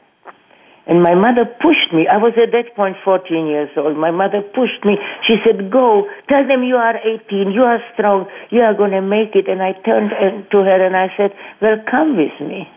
[0.86, 2.08] And my mother pushed me.
[2.08, 3.98] I was at that point 14 years old.
[3.98, 4.98] My mother pushed me.
[5.26, 9.02] She said, go, tell them you are 18, you are strong, you are going to
[9.02, 9.50] make it.
[9.50, 10.12] And I turned
[10.50, 12.72] to her and I said, well, come with me.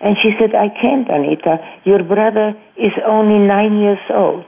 [0.00, 1.58] And she said, I can't, Anita.
[1.84, 4.44] Your brother is only nine years old.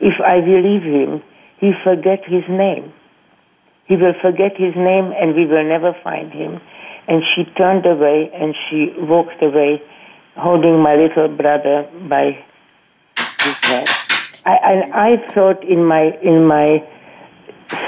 [0.00, 1.22] If I believe him,
[1.58, 2.92] he forget his name.
[3.86, 6.60] He will forget his name and we will never find him.
[7.08, 9.82] And she turned away and she walked away
[10.36, 12.44] holding my little brother by
[13.16, 13.88] his hand.
[14.44, 16.86] I, and I thought in my, in my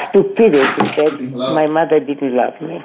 [0.09, 2.83] stupidity that my mother didn't love me.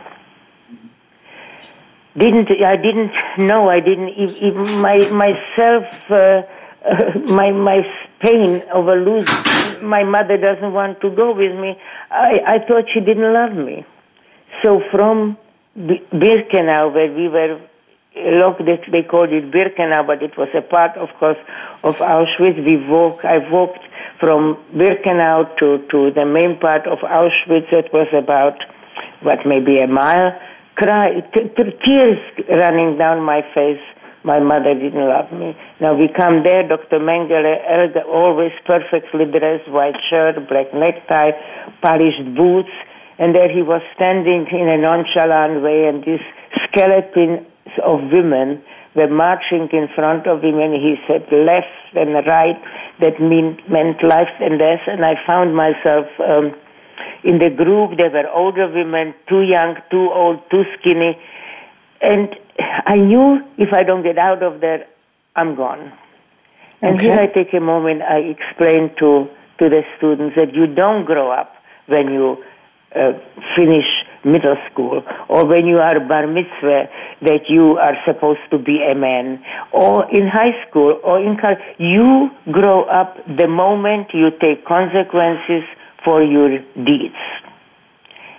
[2.17, 6.43] Didn't, I didn't know, I didn't, even my, myself, uh,
[6.85, 7.83] uh, my, my
[8.23, 11.77] pain over losing, my mother doesn't want to go with me.
[12.09, 13.85] I, I thought she didn't love me.
[14.63, 15.37] So from
[15.77, 17.59] Birkenau, where we were
[18.15, 21.37] locked, they called it Birkenau, but it was a part, of course,
[21.83, 22.63] of Auschwitz.
[22.63, 23.83] We walked, I walked
[24.19, 27.73] from Birkenau to, to the main part of Auschwitz.
[27.73, 28.57] It was about,
[29.21, 30.39] what, maybe a mile.
[30.75, 32.19] Cry, t- t- tears
[32.49, 33.81] running down my face
[34.23, 35.55] my mother didn't love me.
[35.79, 36.99] Now we come there, Dr.
[36.99, 41.31] Mengele, always perfectly dressed, white shirt, black necktie,
[41.81, 42.71] polished boots,
[43.19, 46.21] and there he was standing in a nonchalant way, and these
[46.67, 47.45] skeletons
[47.83, 48.63] of women
[48.95, 52.61] were marching in front of him, and he said left and right.
[52.99, 56.55] That mean, meant life and death, and I found myself um,
[57.23, 57.97] in the group.
[57.97, 61.17] There were older women, too young, too old, too skinny,
[62.03, 62.35] and
[62.85, 64.85] I knew if I don't get out of there,
[65.35, 65.91] I'm gone.
[66.81, 67.07] And okay.
[67.07, 69.29] here I take a moment, I explain to,
[69.59, 71.55] to the students that you don't grow up
[71.87, 72.43] when you
[72.95, 73.13] uh,
[73.55, 73.85] finish
[74.25, 76.89] middle school or when you are bar mitzvah
[77.21, 81.59] that you are supposed to be a man or in high school or in college.
[81.77, 85.63] You grow up the moment you take consequences
[86.03, 87.15] for your deeds.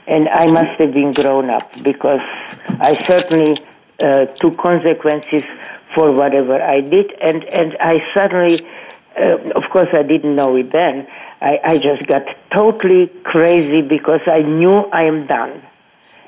[0.07, 2.21] And I must have been grown up because
[2.81, 3.57] I certainly
[4.01, 5.43] uh, took consequences
[5.95, 8.59] for whatever I did, and and I suddenly,
[9.19, 11.07] uh, of course, I didn't know it then.
[11.41, 15.63] I, I just got totally crazy because I knew I am done,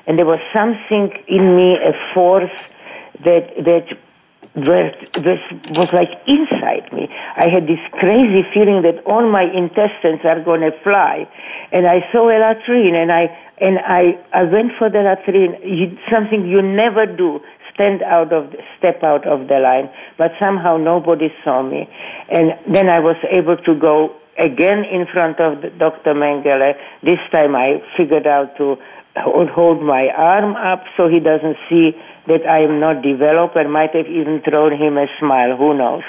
[0.05, 2.51] and there was something in me, a force
[3.25, 3.97] that that
[4.57, 5.39] was,
[5.75, 7.07] was like inside me.
[7.35, 11.27] I had this crazy feeling that all my intestines are going to fly,
[11.71, 15.57] and I saw a latrine, and I and I I went for the latrine.
[15.63, 17.41] You, something you never do
[17.73, 21.87] stand out of, step out of the line, but somehow nobody saw me.
[22.29, 26.15] And then I was able to go again in front of Dr.
[26.15, 26.75] Mengele.
[27.03, 28.77] This time I figured out to
[29.15, 31.95] hold my arm up so he doesn't see
[32.27, 36.03] that I am not developed and might have even thrown him a smile, who knows.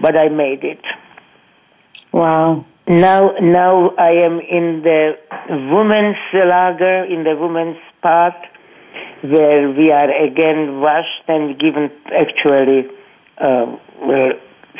[0.00, 0.82] But I made it.
[2.12, 2.64] Wow.
[2.86, 5.16] Now, now I am in the
[5.70, 8.34] women's lager, in the women's part,
[9.22, 12.88] where we are again washed and given actually
[13.38, 14.32] uh, well,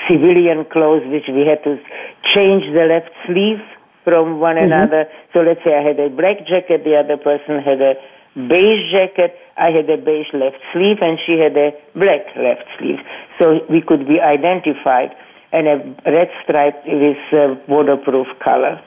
[0.08, 1.78] civilian clothes, which we had to
[2.24, 3.60] change the left sleeve
[4.04, 4.72] from one mm-hmm.
[4.72, 5.08] another.
[5.32, 7.94] So let's say I had a black jacket, the other person had a
[8.34, 13.00] beige jacket, I had a beige left sleeve, and she had a black left sleeve.
[13.38, 15.14] So we could be identified,
[15.52, 15.76] and a
[16.06, 18.82] red stripe with uh, waterproof color.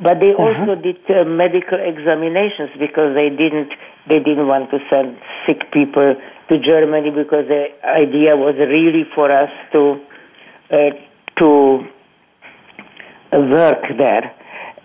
[0.00, 0.42] But they uh-huh.
[0.42, 3.72] also did uh, medical examinations because they didn't
[4.06, 6.16] they didn't want to send sick people
[6.48, 10.00] to Germany because the idea was really for us to
[10.70, 10.90] uh,
[11.36, 11.86] to
[13.32, 14.34] work there.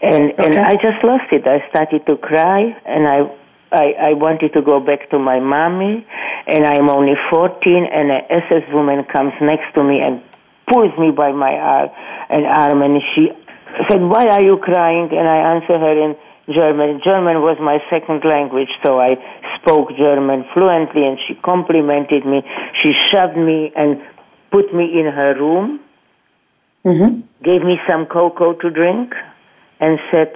[0.01, 0.45] And okay.
[0.45, 1.45] and I just lost it.
[1.45, 3.29] I started to cry, and I,
[3.71, 6.05] I I wanted to go back to my mommy,
[6.47, 10.21] and I'm only 14, and an SS woman comes next to me and
[10.67, 11.89] pulls me by my arm,
[12.29, 13.31] and arm, and she
[13.89, 16.15] said, "Why are you crying?" And I answered her in
[16.53, 17.01] German.
[17.03, 19.17] German was my second language, so I
[19.61, 22.43] spoke German fluently, and she complimented me.
[22.81, 24.01] She shoved me and
[24.51, 25.79] put me in her room,
[26.83, 27.21] mm-hmm.
[27.43, 29.13] gave me some cocoa to drink,
[29.79, 30.33] and said,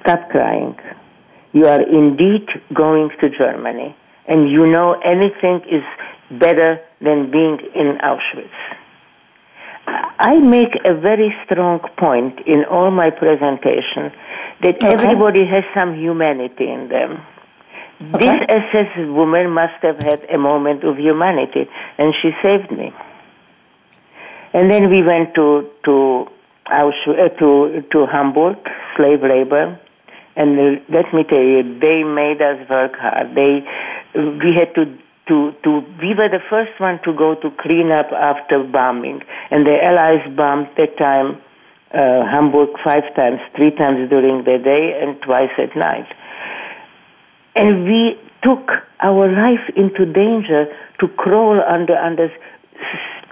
[0.00, 0.78] Stop crying.
[1.56, 3.96] You are indeed going to Germany,
[4.26, 5.84] and you know anything is
[6.30, 8.58] better than being in Auschwitz.
[10.18, 14.12] I make a very strong point in all my presentation
[14.60, 14.88] that okay.
[14.88, 17.24] everybody has some humanity in them.
[18.02, 18.26] Okay.
[18.26, 22.92] This SS woman must have had a moment of humanity, and she saved me.
[24.52, 26.28] And then we went to to
[26.66, 28.58] Auschwitz, uh, to to Hamburg,
[28.94, 29.80] slave labor,
[30.36, 33.34] and uh, let me tell you, they made us work hard.
[33.34, 33.66] They
[34.14, 34.84] we had to
[35.28, 39.66] to to we were the first one to go to clean up after bombing, and
[39.66, 41.40] the Allies bombed that time
[41.92, 46.06] uh, Hamburg five times, three times during the day and twice at night.
[47.54, 48.70] And we took
[49.00, 50.66] our life into danger
[51.00, 52.30] to crawl under under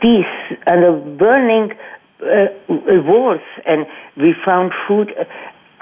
[0.03, 0.25] these
[0.67, 1.73] under burning
[2.23, 3.87] uh, walls, and
[4.17, 5.15] we found food.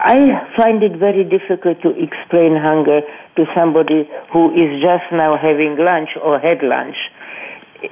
[0.04, 3.02] I find it very difficult to explain hunger
[3.36, 6.96] to somebody who is just now having lunch or had lunch.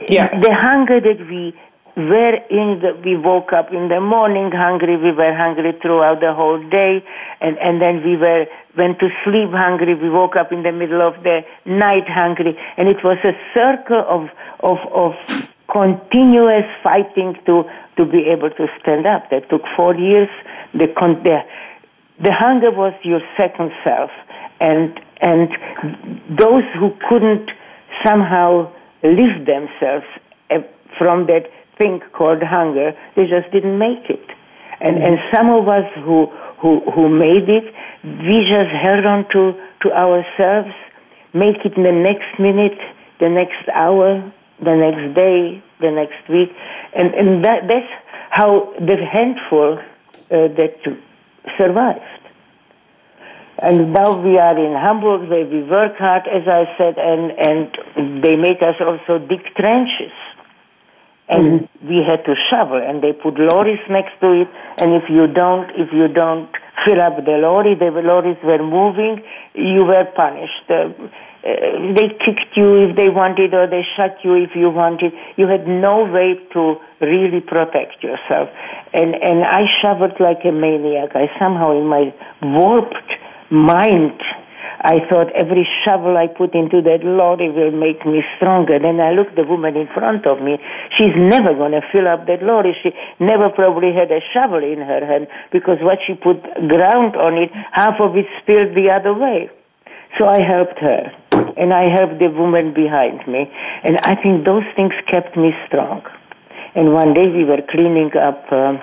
[0.08, 0.38] Yeah.
[0.40, 1.54] The hunger that we
[1.94, 6.62] wherein the, we woke up in the morning hungry, we were hungry throughout the whole
[6.70, 7.04] day,
[7.40, 8.46] and, and then we were
[8.76, 12.88] went to sleep hungry, we woke up in the middle of the night hungry, and
[12.88, 14.30] it was a circle of
[14.60, 15.14] of of
[15.70, 17.64] continuous fighting to
[17.96, 19.30] to be able to stand up.
[19.30, 20.28] That took four years.
[20.72, 21.42] The the,
[22.22, 24.10] the hunger was your second self,
[24.60, 25.48] and and
[26.30, 27.50] those who couldn't
[28.04, 30.06] somehow lift themselves
[30.50, 30.62] eh,
[30.98, 34.26] from that thing called hunger, they just didn't make it.
[34.80, 35.06] And, mm-hmm.
[35.06, 36.26] and some of us who,
[36.58, 40.74] who, who made it, we just held on to, to ourselves,
[41.32, 42.78] make it in the next minute,
[43.18, 46.54] the next hour, the next day, the next week.
[46.94, 47.92] And, and that, that's
[48.30, 50.76] how the handful uh, that
[51.58, 52.00] survived.
[53.58, 58.22] And now we are in Hamburg where we work hard, as I said, and, and
[58.22, 60.12] they make us also dig trenches
[61.30, 61.88] and mm-hmm.
[61.88, 64.48] we had to shovel and they put lorries next to it
[64.82, 66.50] and if you don't if you don't
[66.84, 69.22] fill up the lorry the lorries were moving
[69.54, 70.64] you were punished.
[70.68, 70.90] Uh,
[71.42, 75.12] uh, they kicked you if they wanted or they shot you if you wanted.
[75.36, 78.50] You had no way to really protect yourself.
[78.92, 81.10] And and i shoveled like a maniac.
[81.14, 82.12] I somehow in my
[82.42, 83.12] warped
[83.48, 84.20] mind
[84.82, 88.78] I thought every shovel I put into that lorry will make me stronger.
[88.78, 90.58] Then I looked the woman in front of me.
[90.96, 92.74] She's never going to fill up that lorry.
[92.82, 97.36] She never probably had a shovel in her hand because what she put ground on
[97.36, 99.50] it, half of it spilled the other way.
[100.18, 101.12] So I helped her
[101.58, 103.52] and I helped the woman behind me.
[103.82, 106.02] And I think those things kept me strong.
[106.74, 108.78] And one day we were cleaning up uh,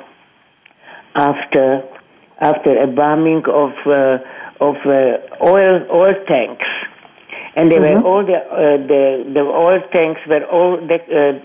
[1.16, 1.84] after
[2.40, 4.20] after a bombing of uh,
[4.60, 6.66] of uh, oil oil tanks,
[7.56, 8.02] and they mm-hmm.
[8.02, 11.40] were all the uh, the the oil tanks were all de- uh,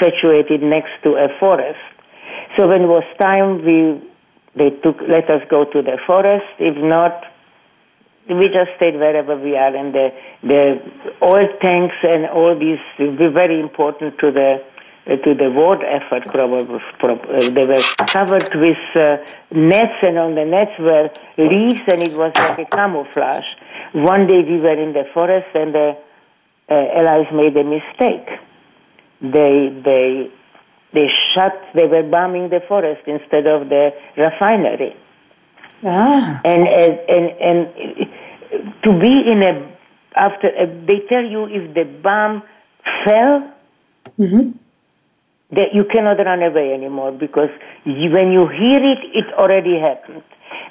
[0.00, 1.78] situated next to a forest.
[2.56, 4.00] So when it was time, we
[4.56, 6.46] they took let us go to the forest.
[6.58, 7.24] If not,
[8.28, 10.80] we just stayed wherever we are, and the the
[11.22, 14.62] oil tanks and all these were very important to the
[15.16, 16.24] to the war effort.
[16.26, 16.80] Probably,
[17.34, 19.16] uh, they were covered with uh,
[19.52, 23.46] nets, and on the nets were leaves, and it was like a camouflage.
[23.92, 25.96] One day we were in the forest, and the
[26.68, 28.28] uh, Allies made a mistake.
[29.20, 30.30] They they
[30.92, 34.96] They shut, they were bombing the forest instead of the refinery.
[35.84, 36.40] Ah.
[36.44, 37.58] And, and, and, and
[38.82, 39.52] to be in a,
[40.14, 42.42] after, a, they tell you if the bomb
[43.04, 43.52] fell,
[44.18, 44.50] Mm-hmm.
[45.52, 47.50] That you cannot run away anymore because
[47.84, 50.22] you, when you hear it, it already happened.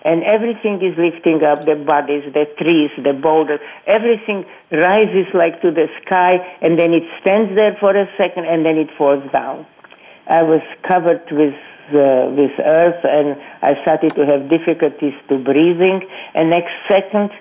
[0.03, 5.71] And everything is lifting up, the bodies, the trees, the boulders, everything rises like to
[5.71, 9.65] the sky and then it stands there for a second and then it falls down.
[10.27, 11.55] I was covered with
[11.89, 17.31] uh, with earth and I started to have difficulties to breathing and next second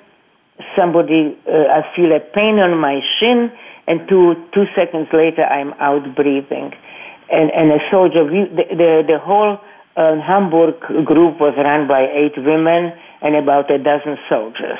[0.78, 3.50] somebody uh, I feel a pain on my shin
[3.88, 6.72] and two two seconds later I'm out breathing
[7.30, 9.60] and and a soldier we, the, the the whole
[9.96, 14.78] uh, Hamburg group was run by eight women and about a dozen soldiers.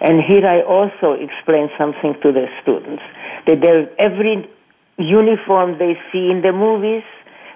[0.00, 3.02] And here I also explain something to the students
[3.46, 4.48] that there every
[4.98, 7.04] uniform they see in the movies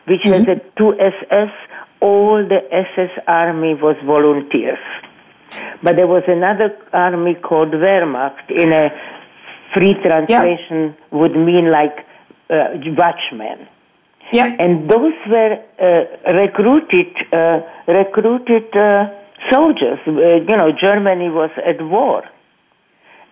[0.07, 1.51] which has a two SS
[2.01, 4.79] all the SS army was volunteers.
[5.83, 8.91] But there was another army called Wehrmacht in a
[9.73, 12.07] free translation would mean like
[12.51, 13.67] uh, watchmen.
[14.33, 14.57] Yeah.
[14.59, 19.09] And those were uh, recruited, uh, recruited uh,
[19.51, 19.99] soldiers.
[20.07, 22.25] Uh, you know, Germany was at war,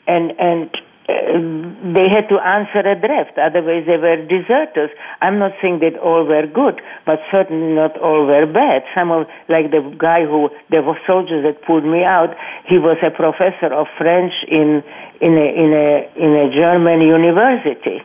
[0.07, 0.70] and and
[1.09, 3.36] uh, they had to answer a draft.
[3.36, 4.90] Otherwise, they were deserters.
[5.20, 8.84] I'm not saying that all were good, but certainly not all were bad.
[8.95, 12.34] Some of, like the guy who, there the soldiers that pulled me out,
[12.66, 14.82] he was a professor of French in
[15.20, 18.03] in a in a in a German university.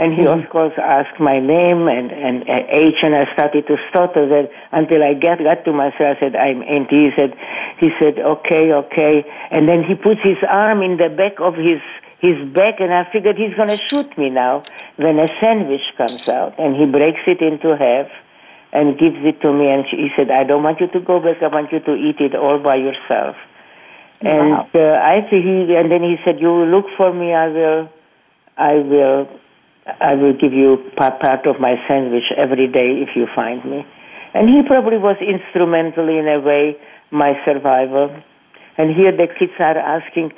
[0.00, 4.26] And he, of course, asked my name and, and age, and I started to stutter
[4.34, 6.16] that until I get, got to myself.
[6.16, 7.10] I said, I'm empty.
[7.10, 7.36] He said,
[7.78, 9.24] he said, okay, okay.
[9.50, 11.80] And then he puts his arm in the back of his,
[12.18, 16.26] his back, and I figured he's going to shoot me now when a sandwich comes
[16.28, 16.58] out.
[16.58, 18.08] And he breaks it into half
[18.72, 19.68] and gives it to me.
[19.68, 21.42] And he said, I don't want you to go back.
[21.42, 23.36] I want you to eat it all by yourself.
[24.22, 24.68] And Wow.
[24.74, 27.34] uh, I he, and then he said, you look for me.
[27.34, 27.90] I will,
[28.56, 29.28] I will,
[30.00, 33.86] I will give you pa- part of my sandwich every day if you find me.
[34.34, 36.76] And he probably was instrumental in a way
[37.10, 38.14] my survival.
[38.76, 40.32] And here the kids are asking,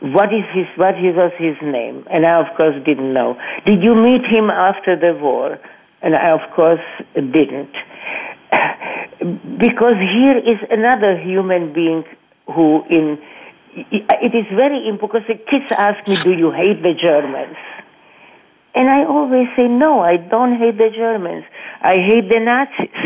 [0.00, 2.06] what is his, what was his name?
[2.10, 3.40] And I of course didn't know.
[3.64, 5.58] Did you meet him after the war?
[6.02, 6.80] And I of course
[7.14, 7.74] didn't.
[9.58, 12.04] because here is another human being
[12.46, 13.18] who in,
[13.74, 17.56] it is very important because the kids ask me, do you hate the Germans?
[18.78, 21.44] And I always say, no, I don't hate the Germans.
[21.82, 23.02] I hate the Nazis.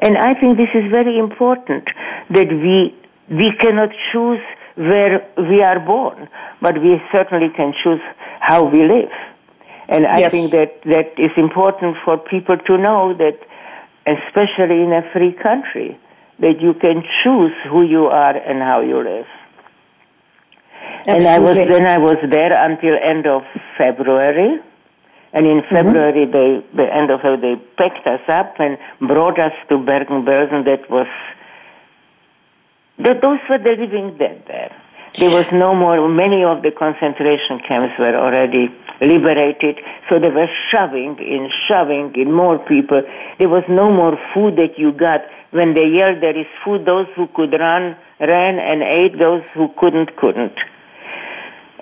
[0.00, 1.84] And I think this is very important
[2.30, 2.92] that we,
[3.30, 4.40] we cannot choose
[4.74, 5.14] where
[5.50, 6.28] we are born,
[6.60, 8.00] but we certainly can choose
[8.40, 9.12] how we live.
[9.88, 10.32] And I Yes.
[10.32, 13.38] think that, that is important for people to know that,
[14.06, 15.96] especially in a free country,
[16.40, 19.26] that you can choose who you are and how you live.
[21.06, 23.42] And I was then I was there until end of
[23.78, 24.60] February.
[25.32, 25.74] And in mm-hmm.
[25.74, 30.64] February, they, the end of February, they packed us up and brought us to Bergen-Belsen.
[30.64, 31.06] That was,
[32.98, 34.74] that those were the living dead there.
[35.18, 39.78] There was no more, many of the concentration camps were already liberated,
[40.08, 43.02] so they were shoving in, shoving in more people.
[43.38, 45.22] There was no more food that you got.
[45.50, 49.68] When they yelled, there is food, those who could run, ran and ate, those who
[49.78, 50.56] couldn't, couldn't.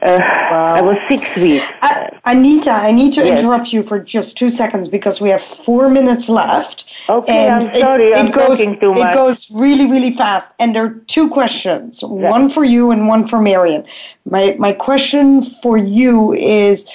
[0.05, 1.65] Uh, I was six weeks.
[1.81, 3.41] I, Anita, I need to Yes.
[3.41, 6.85] interrupt you for just two seconds because we have four minutes left.
[7.09, 9.15] Okay, and I'm sorry, It, I'm it goes, talking too much.
[9.15, 10.51] It goes really, really fast.
[10.59, 13.85] And there are two questions one for you and one for Marion.
[14.27, 16.87] My, my question for you is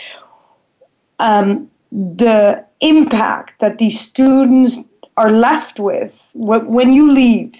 [1.17, 4.77] um, the impact that these students
[5.17, 7.55] are left with when you leave.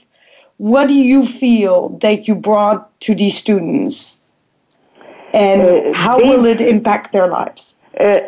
[0.58, 4.20] What do you feel that you brought to these students?
[5.34, 7.76] And Uh, how they- will it impact their lives?
[8.00, 8.20] Uh,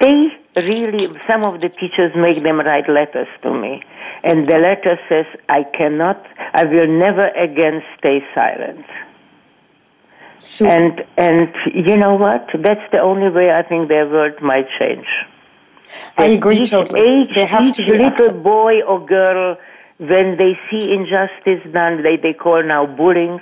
[0.00, 3.82] they really, some of the teachers make them write letters to me.
[4.24, 8.84] And the letter says, I cannot, I will never again stay silent.
[10.38, 12.48] So, And, and you know what?
[12.54, 15.06] That's the only way I think their world might change.
[16.18, 17.22] I agree each, totally.
[17.22, 18.42] Each, They have each to be little active.
[18.42, 19.56] boy or girl,
[19.98, 23.40] when they see injustice done, they, they call now bullying,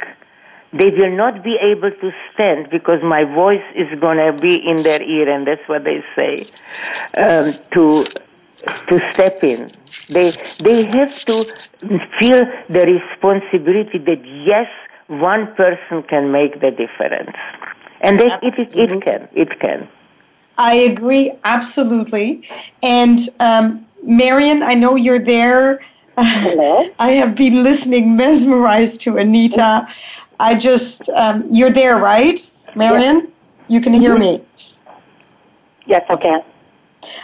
[0.74, 4.82] they will not be able to stand because my voice is going to be in
[4.82, 6.36] their ear, and that's what they say,
[7.16, 8.04] um, to,
[8.88, 9.70] to step in.
[10.08, 11.44] They, they have to
[12.18, 14.68] feel the responsibility that yes,
[15.06, 17.36] one person can make the difference.
[18.00, 19.88] And they, it, it, it can, it can.
[20.58, 22.48] I agree absolutely.
[22.82, 25.80] And um, Marion, I know you're there.
[26.16, 26.88] Hello.
[26.98, 29.88] I have been listening, mesmerized to Anita.
[30.40, 33.16] I just, um, you're there, right, Marion?
[33.20, 33.30] Yes.
[33.68, 34.44] You can hear me.
[35.86, 36.42] Yes, I can.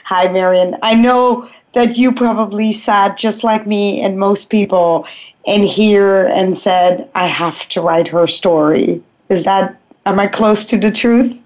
[0.04, 0.76] Hi, Marion.
[0.82, 5.06] I know that you probably sat just like me and most people
[5.46, 9.02] and here and said, I have to write her story.
[9.28, 11.40] Is that, am I close to the truth?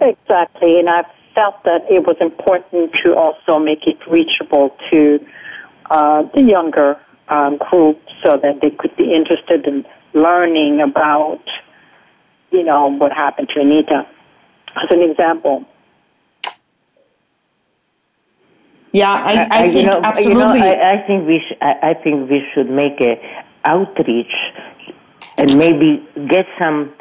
[0.00, 0.78] Exactly.
[0.78, 5.24] And I felt that it was important to also make it reachable to
[5.90, 11.42] uh, the younger um, group so that they could be interested in learning about,
[12.50, 14.06] you know, what happened to Anita.
[14.76, 15.66] As an example,
[18.92, 20.60] Yeah, I, I, I think you know, absolutely.
[20.60, 23.18] You know, I, I think we sh- I, I think we should make a
[23.64, 24.34] outreach
[25.38, 26.92] and maybe get some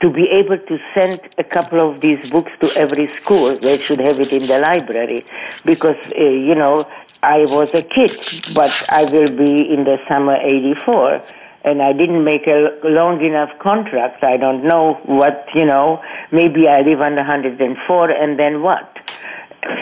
[0.00, 3.56] to be able to send a couple of these books to every school.
[3.56, 5.24] They should have it in the library
[5.64, 6.88] because uh, you know
[7.24, 8.12] I was a kid,
[8.54, 11.22] but I will be in the summer '84
[11.64, 14.24] and I didn't make a long enough contract.
[14.24, 18.88] I don't know what, you know, maybe I live on 104 and then what?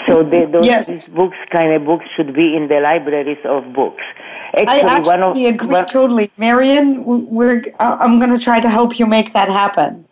[0.07, 1.09] So they, those yes.
[1.09, 4.03] books, kind of books, should be in the libraries of books.
[4.53, 7.05] Actually, I actually of, agree one, totally, Marion.
[7.05, 10.05] We're uh, I'm going to try to help you make that happen.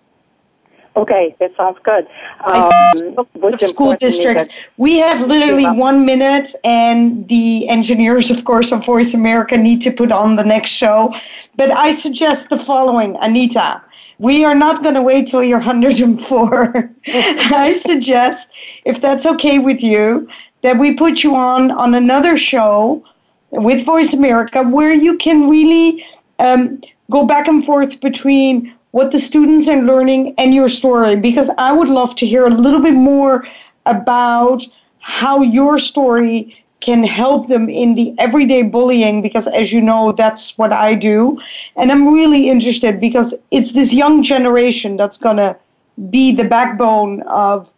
[0.99, 2.09] Okay, that sounds good.
[2.45, 4.49] Um, school districts.
[4.79, 9.93] We have literally one minute, and the engineers, of course, of Voice America need to
[9.93, 11.15] put on the next show.
[11.55, 13.81] But I suggest the following, Anita.
[14.19, 16.91] We are not going to wait till you're 104.
[17.07, 18.49] I suggest,
[18.85, 20.29] if that's okay with you,
[20.63, 23.05] that we put you on on another show
[23.51, 26.05] with Voice America where you can really
[26.41, 31.51] um, go back and forth between what the students are learning and your story because
[31.59, 33.47] I would love to hear a little bit more
[33.87, 34.65] about
[35.01, 40.57] how your story can help them in the everyday bullying because as you know that's
[40.57, 41.41] what I do
[41.77, 45.57] and I'm really interested because it's this young generation that's going to
[46.11, 47.69] be the backbone of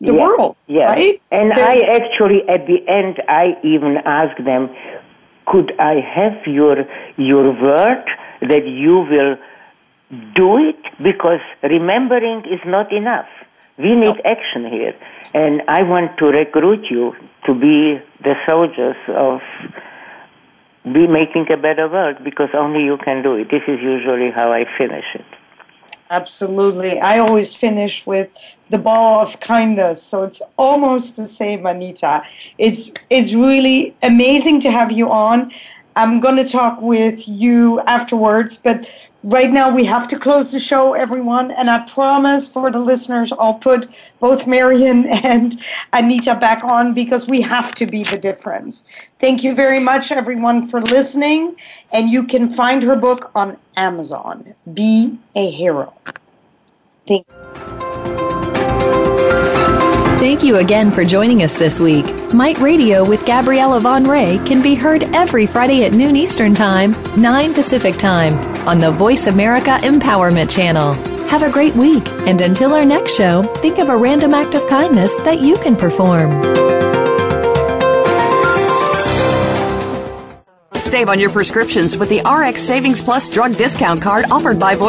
[0.00, 0.88] the yes, world yes.
[0.88, 4.68] right and They're, I actually at the end I even asked them
[5.46, 6.86] could I have your
[7.16, 8.04] your word
[8.42, 9.36] that you will
[10.34, 13.28] do it because remembering is not enough
[13.78, 14.94] we need action here.
[15.34, 19.40] And I want to recruit you to be the soldiers of
[20.92, 23.50] be making a better world because only you can do it.
[23.50, 25.24] This is usually how I finish it.
[26.10, 27.00] Absolutely.
[27.00, 28.28] I always finish with
[28.68, 30.02] the ball of kindness.
[30.02, 32.22] So it's almost the same, Anita.
[32.58, 35.52] It's it's really amazing to have you on.
[35.96, 38.86] I'm going to talk with you afterwards, but
[39.22, 41.50] right now we have to close the show, everyone.
[41.50, 43.88] And I promise for the listeners, I'll put
[44.20, 45.60] both Marion and
[45.92, 48.84] Anita back on because we have to be the difference.
[49.20, 51.56] Thank you very much, everyone, for listening.
[51.92, 54.54] And you can find her book on Amazon.
[54.72, 55.94] Be a hero.
[57.06, 57.71] Thank you.
[60.22, 62.06] Thank you again for joining us this week.
[62.32, 66.92] Mite Radio with Gabriella van Rij can be heard every Friday at noon Eastern Time,
[67.20, 68.32] 9 Pacific Time
[68.68, 70.92] on the Voice America Empowerment Channel.
[71.26, 74.64] Have a great week, and until our next show, think of a random act of
[74.68, 76.30] kindness that you can perform.
[80.84, 84.80] Save on your prescriptions with the RX Savings Plus drug discount card offered by Voice.